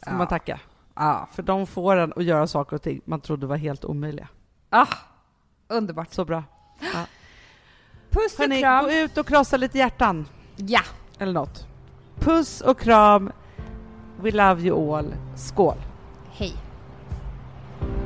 [0.00, 0.16] ska Ja.
[0.16, 0.60] man tacka.
[0.94, 1.28] ja.
[1.32, 4.28] För de får en att göra saker och ting man trodde var helt omöjliga.
[4.70, 4.86] Ah,
[5.68, 6.12] underbart.
[6.12, 6.42] Så bra.
[8.10, 8.84] Puss och Hörni, kram.
[8.84, 10.26] gå ut och krossa lite hjärtan.
[10.56, 10.80] Ja.
[11.18, 11.66] Eller något.
[12.20, 13.32] Puss och kram.
[14.20, 15.14] We love you all.
[15.36, 15.76] Skål!
[16.30, 16.56] Hej.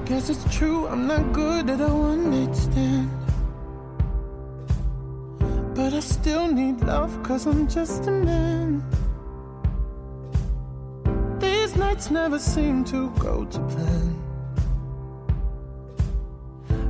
[0.07, 3.09] Guess it's true, I'm not good at a one night stand.
[5.75, 8.85] But I still need love, cause I'm just a man.
[11.41, 14.23] These nights never seem to go to plan.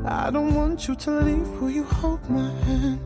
[0.05, 2.99] I don't want you to leave, will you hold my hand?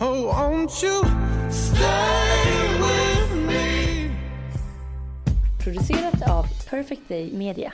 [0.00, 1.04] Oh, won't you
[1.50, 4.10] stay with me?
[5.58, 7.72] Producerat av Perfect Day Media.